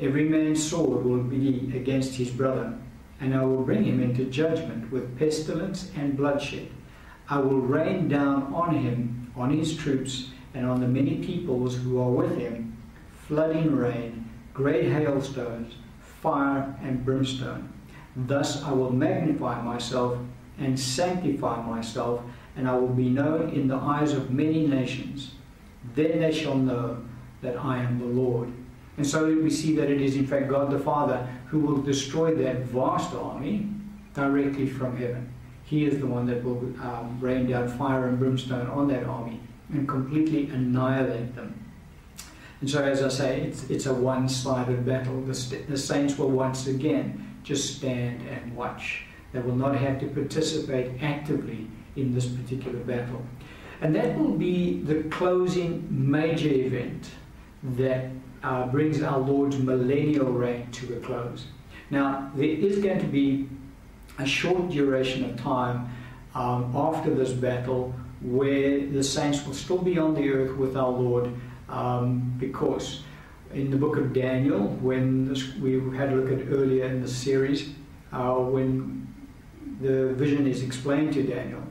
Every 0.00 0.28
man's 0.28 0.68
sword 0.68 1.04
will 1.04 1.22
be 1.22 1.72
against 1.76 2.16
his 2.16 2.30
brother, 2.30 2.76
and 3.20 3.34
I 3.34 3.44
will 3.44 3.62
bring 3.62 3.84
him 3.84 4.02
into 4.02 4.24
judgment 4.24 4.90
with 4.90 5.16
pestilence 5.16 5.92
and 5.94 6.16
bloodshed. 6.16 6.68
I 7.32 7.38
will 7.38 7.60
rain 7.60 8.08
down 8.08 8.52
on 8.52 8.74
him, 8.74 9.32
on 9.34 9.56
his 9.56 9.74
troops, 9.74 10.28
and 10.52 10.66
on 10.66 10.82
the 10.82 10.86
many 10.86 11.14
peoples 11.24 11.74
who 11.74 11.98
are 11.98 12.10
with 12.10 12.36
him, 12.36 12.76
flooding 13.26 13.74
rain, 13.74 14.28
great 14.52 14.92
hailstones, 14.92 15.76
fire, 16.20 16.76
and 16.82 17.02
brimstone. 17.02 17.72
Thus 18.14 18.62
I 18.62 18.72
will 18.72 18.92
magnify 18.92 19.62
myself 19.62 20.18
and 20.58 20.78
sanctify 20.78 21.62
myself, 21.62 22.20
and 22.54 22.68
I 22.68 22.76
will 22.76 22.88
be 22.88 23.08
known 23.08 23.48
in 23.48 23.66
the 23.66 23.76
eyes 23.76 24.12
of 24.12 24.30
many 24.30 24.66
nations. 24.66 25.30
Then 25.94 26.20
they 26.20 26.32
shall 26.32 26.58
know 26.58 27.02
that 27.40 27.56
I 27.56 27.78
am 27.78 27.98
the 27.98 28.04
Lord. 28.04 28.52
And 28.98 29.06
so 29.06 29.24
we 29.24 29.48
see 29.48 29.74
that 29.76 29.90
it 29.90 30.02
is, 30.02 30.16
in 30.16 30.26
fact, 30.26 30.50
God 30.50 30.70
the 30.70 30.78
Father 30.78 31.26
who 31.46 31.60
will 31.60 31.80
destroy 31.80 32.34
that 32.34 32.64
vast 32.64 33.14
army 33.14 33.70
directly 34.12 34.68
from 34.68 34.98
heaven. 34.98 35.32
He 35.64 35.84
is 35.84 35.98
the 36.00 36.06
one 36.06 36.26
that 36.26 36.44
will 36.44 36.58
um, 36.82 37.18
rain 37.20 37.46
down 37.46 37.68
fire 37.68 38.08
and 38.08 38.18
brimstone 38.18 38.66
on 38.66 38.88
that 38.88 39.04
army 39.04 39.40
and 39.70 39.88
completely 39.88 40.48
annihilate 40.50 41.34
them. 41.34 41.58
And 42.60 42.70
so, 42.70 42.84
as 42.84 43.02
I 43.02 43.08
say, 43.08 43.40
it's, 43.40 43.68
it's 43.70 43.86
a 43.86 43.94
one 43.94 44.28
sided 44.28 44.86
battle. 44.86 45.20
The, 45.22 45.64
the 45.68 45.76
saints 45.76 46.16
will 46.16 46.30
once 46.30 46.66
again 46.66 47.36
just 47.42 47.76
stand 47.76 48.26
and 48.28 48.54
watch. 48.54 49.04
They 49.32 49.40
will 49.40 49.56
not 49.56 49.74
have 49.74 49.98
to 50.00 50.06
participate 50.06 51.02
actively 51.02 51.66
in 51.96 52.14
this 52.14 52.26
particular 52.26 52.78
battle. 52.80 53.22
And 53.80 53.94
that 53.96 54.16
will 54.16 54.34
be 54.34 54.80
the 54.82 55.02
closing 55.04 55.86
major 55.90 56.50
event 56.50 57.10
that 57.62 58.10
uh, 58.42 58.66
brings 58.66 59.02
our 59.02 59.18
Lord's 59.18 59.58
millennial 59.58 60.30
reign 60.30 60.70
to 60.72 60.96
a 60.96 61.00
close. 61.00 61.46
Now, 61.90 62.30
there 62.36 62.44
is 62.48 62.78
going 62.78 63.00
to 63.00 63.06
be 63.06 63.48
a 64.22 64.26
short 64.26 64.70
duration 64.70 65.24
of 65.24 65.36
time 65.40 65.90
um, 66.34 66.72
after 66.76 67.12
this 67.14 67.32
battle 67.32 67.94
where 68.20 68.86
the 68.86 69.02
saints 69.02 69.44
will 69.44 69.54
still 69.54 69.78
be 69.78 69.98
on 69.98 70.14
the 70.14 70.30
earth 70.30 70.56
with 70.56 70.76
our 70.76 70.90
Lord 70.90 71.32
um, 71.68 72.34
because 72.38 73.02
in 73.52 73.70
the 73.70 73.76
book 73.76 73.96
of 73.96 74.12
Daniel, 74.12 74.68
when 74.80 75.28
this, 75.28 75.54
we 75.56 75.74
had 75.96 76.12
a 76.12 76.16
look 76.16 76.30
at 76.30 76.46
earlier 76.48 76.86
in 76.86 77.02
the 77.02 77.08
series, 77.08 77.70
uh, 78.12 78.34
when 78.34 79.06
the 79.80 80.14
vision 80.14 80.46
is 80.46 80.62
explained 80.62 81.12
to 81.14 81.22
Daniel, 81.22 81.62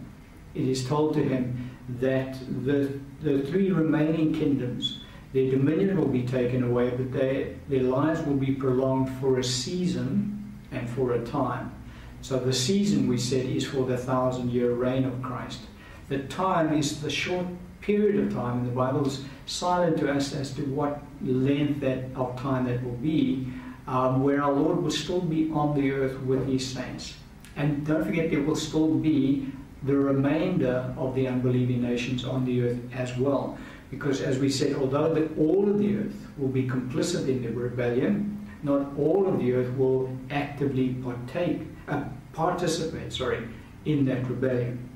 it 0.53 0.67
is 0.67 0.85
told 0.85 1.13
to 1.13 1.23
him 1.23 1.71
that 1.99 2.37
the, 2.65 2.99
the 3.21 3.41
three 3.43 3.71
remaining 3.71 4.33
kingdoms, 4.33 4.99
their 5.33 5.49
dominion 5.49 5.97
will 5.97 6.07
be 6.07 6.23
taken 6.23 6.63
away, 6.63 6.89
but 6.89 7.11
they, 7.11 7.55
their 7.69 7.83
lives 7.83 8.21
will 8.23 8.35
be 8.35 8.51
prolonged 8.51 9.09
for 9.19 9.39
a 9.39 9.43
season 9.43 10.59
and 10.71 10.89
for 10.89 11.13
a 11.13 11.25
time. 11.25 11.73
So 12.21 12.39
the 12.39 12.53
season, 12.53 13.07
we 13.07 13.17
said, 13.17 13.45
is 13.45 13.65
for 13.65 13.85
the 13.85 13.97
thousand 13.97 14.51
year 14.51 14.71
reign 14.73 15.05
of 15.05 15.21
Christ. 15.21 15.59
The 16.07 16.19
time 16.19 16.73
is 16.77 17.01
the 17.01 17.09
short 17.09 17.47
period 17.81 18.23
of 18.23 18.33
time, 18.33 18.59
and 18.59 18.67
the 18.67 18.71
Bible 18.71 19.07
is 19.07 19.23
silent 19.47 19.97
to 19.97 20.11
us 20.11 20.33
as 20.33 20.53
to 20.53 20.61
what 20.63 21.01
length 21.23 21.81
that 21.81 22.03
of 22.15 22.39
time 22.39 22.65
that 22.65 22.83
will 22.83 22.97
be, 22.97 23.47
um, 23.87 24.21
where 24.21 24.43
our 24.43 24.51
Lord 24.51 24.83
will 24.83 24.91
still 24.91 25.21
be 25.21 25.49
on 25.51 25.75
the 25.75 25.91
earth 25.91 26.19
with 26.21 26.47
His 26.47 26.67
saints. 26.67 27.15
And 27.55 27.85
don't 27.85 28.05
forget, 28.05 28.29
there 28.29 28.41
will 28.41 28.55
still 28.55 28.93
be 28.93 29.51
the 29.83 29.95
remainder 29.95 30.93
of 30.97 31.15
the 31.15 31.27
unbelieving 31.27 31.81
nations 31.81 32.23
on 32.23 32.45
the 32.45 32.61
earth 32.61 32.79
as 32.93 33.17
well. 33.17 33.57
Because, 33.89 34.21
as 34.21 34.37
we 34.37 34.49
said, 34.49 34.75
although 34.75 35.13
the, 35.13 35.27
all 35.37 35.67
of 35.67 35.79
the 35.79 35.97
earth 35.97 36.15
will 36.37 36.47
be 36.47 36.67
complicit 36.67 37.27
in 37.27 37.41
the 37.41 37.49
rebellion, 37.49 38.47
not 38.63 38.95
all 38.97 39.27
of 39.27 39.39
the 39.39 39.53
earth 39.53 39.75
will 39.75 40.15
actively 40.29 40.93
partake, 40.93 41.61
uh, 41.87 42.03
participate, 42.33 43.13
sorry, 43.13 43.47
in 43.85 44.05
that 44.05 44.27
rebellion. 44.27 44.89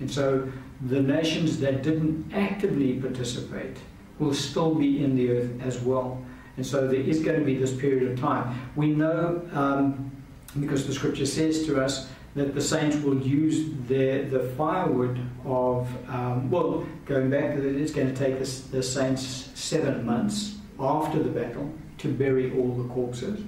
And 0.00 0.10
so 0.10 0.50
the 0.86 1.00
nations 1.00 1.58
that 1.60 1.82
didn't 1.82 2.30
actively 2.32 3.00
participate 3.00 3.76
will 4.18 4.34
still 4.34 4.74
be 4.74 5.02
in 5.02 5.16
the 5.16 5.30
earth 5.30 5.50
as 5.62 5.80
well. 5.80 6.22
And 6.56 6.66
so 6.66 6.88
there 6.88 7.00
is 7.00 7.20
going 7.20 7.38
to 7.38 7.44
be 7.44 7.56
this 7.56 7.72
period 7.72 8.10
of 8.10 8.18
time. 8.18 8.58
We 8.74 8.88
know, 8.88 9.42
um, 9.52 10.10
because 10.58 10.86
the 10.86 10.92
scripture 10.92 11.26
says 11.26 11.64
to 11.66 11.80
us, 11.80 12.08
that 12.34 12.54
the 12.54 12.60
saints 12.60 12.96
will 12.98 13.18
use 13.20 13.70
their, 13.88 14.24
the 14.24 14.40
firewood 14.50 15.18
of, 15.44 15.88
um, 16.08 16.50
well, 16.50 16.86
going 17.06 17.30
back, 17.30 17.56
that 17.56 17.64
it's 17.64 17.92
going 17.92 18.12
to 18.12 18.14
take 18.14 18.38
the, 18.38 18.44
the 18.70 18.82
saints 18.82 19.50
seven 19.54 20.04
months 20.04 20.56
after 20.78 21.22
the 21.22 21.30
battle 21.30 21.72
to 21.98 22.08
bury 22.12 22.56
all 22.56 22.72
the 22.74 22.88
corpses. 22.94 23.40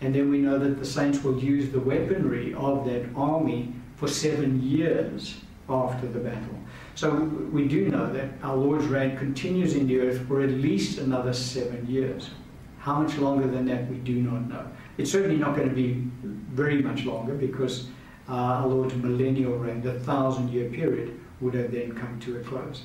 And 0.00 0.14
then 0.14 0.30
we 0.30 0.38
know 0.38 0.58
that 0.58 0.78
the 0.78 0.84
saints 0.84 1.22
will 1.24 1.38
use 1.38 1.70
the 1.70 1.80
weaponry 1.80 2.54
of 2.54 2.84
that 2.86 3.06
army 3.16 3.74
for 3.96 4.06
seven 4.06 4.62
years 4.62 5.40
after 5.68 6.06
the 6.06 6.20
battle. 6.20 6.58
So 6.94 7.14
we 7.52 7.68
do 7.68 7.88
know 7.88 8.12
that 8.12 8.28
our 8.42 8.56
Lord's 8.56 8.86
reign 8.86 9.16
continues 9.16 9.74
in 9.74 9.86
the 9.86 10.00
earth 10.00 10.26
for 10.26 10.40
at 10.40 10.50
least 10.50 10.98
another 10.98 11.32
seven 11.32 11.86
years. 11.86 12.30
How 12.78 13.00
much 13.00 13.18
longer 13.18 13.46
than 13.46 13.66
that, 13.66 13.88
we 13.88 13.96
do 13.96 14.14
not 14.22 14.48
know. 14.48 14.66
It's 14.96 15.10
certainly 15.10 15.36
not 15.36 15.56
going 15.56 15.68
to 15.68 15.74
be 15.74 16.04
very 16.52 16.80
much 16.80 17.04
longer 17.04 17.34
because 17.34 17.88
uh, 18.28 18.32
our 18.32 18.66
Lord's 18.66 18.94
millennial 18.94 19.56
reign, 19.56 19.82
the 19.82 19.98
thousand 20.00 20.50
year 20.50 20.68
period, 20.70 21.18
would 21.40 21.54
have 21.54 21.72
then 21.72 21.92
come 21.92 22.18
to 22.20 22.38
a 22.38 22.40
close. 22.40 22.82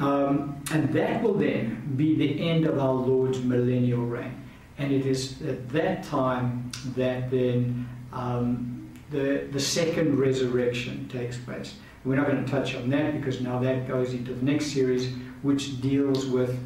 Um, 0.00 0.62
and 0.72 0.92
that 0.92 1.22
will 1.22 1.34
then 1.34 1.94
be 1.96 2.16
the 2.16 2.48
end 2.48 2.66
of 2.66 2.78
our 2.78 2.92
Lord's 2.92 3.40
millennial 3.42 4.04
reign. 4.06 4.43
And 4.78 4.92
it 4.92 5.06
is 5.06 5.40
at 5.42 5.68
that 5.70 6.02
time 6.02 6.70
that 6.96 7.30
then 7.30 7.88
um, 8.12 8.90
the, 9.10 9.48
the 9.52 9.60
second 9.60 10.18
resurrection 10.18 11.08
takes 11.08 11.36
place. 11.38 11.74
We're 12.04 12.16
not 12.16 12.26
going 12.26 12.44
to 12.44 12.50
touch 12.50 12.74
on 12.74 12.90
that 12.90 13.18
because 13.18 13.40
now 13.40 13.58
that 13.60 13.88
goes 13.88 14.12
into 14.12 14.34
the 14.34 14.44
next 14.44 14.66
series, 14.66 15.12
which 15.42 15.80
deals 15.80 16.26
with 16.26 16.58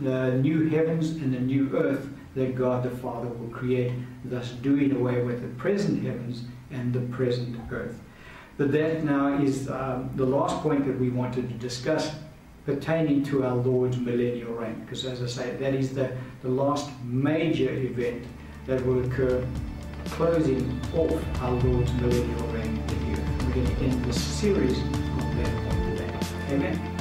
the 0.00 0.32
new 0.34 0.68
heavens 0.68 1.10
and 1.10 1.34
the 1.34 1.40
new 1.40 1.76
earth 1.76 2.08
that 2.34 2.54
God 2.54 2.82
the 2.82 2.90
Father 2.90 3.28
will 3.28 3.48
create, 3.48 3.92
thus 4.24 4.50
doing 4.50 4.92
away 4.92 5.22
with 5.22 5.42
the 5.42 5.48
present 5.60 6.02
heavens 6.02 6.44
and 6.70 6.92
the 6.92 7.00
present 7.14 7.56
earth. 7.70 8.00
But 8.56 8.72
that 8.72 9.04
now 9.04 9.38
is 9.38 9.68
um, 9.68 10.10
the 10.16 10.24
last 10.24 10.62
point 10.62 10.86
that 10.86 10.98
we 10.98 11.10
wanted 11.10 11.48
to 11.48 11.54
discuss 11.54 12.14
pertaining 12.66 13.22
to 13.24 13.44
our 13.44 13.54
Lord's 13.54 13.98
millennial 13.98 14.52
reign. 14.52 14.80
Because 14.80 15.04
as 15.04 15.22
I 15.22 15.26
say, 15.26 15.56
that 15.56 15.74
is 15.74 15.94
the, 15.94 16.16
the 16.42 16.48
last 16.48 16.90
major 17.04 17.72
event 17.72 18.24
that 18.66 18.84
will 18.86 19.04
occur 19.04 19.46
closing 20.06 20.80
off 20.94 21.12
our 21.40 21.52
Lord's 21.52 21.92
millennial 21.94 22.46
reign 22.48 22.82
earth. 23.14 23.44
We're 23.46 23.54
going 23.54 23.66
to 23.66 23.82
end 23.82 24.04
this 24.04 24.22
series 24.22 24.78
on 24.78 25.36
that 25.42 25.96
today. 25.96 26.54
Amen. 26.54 26.93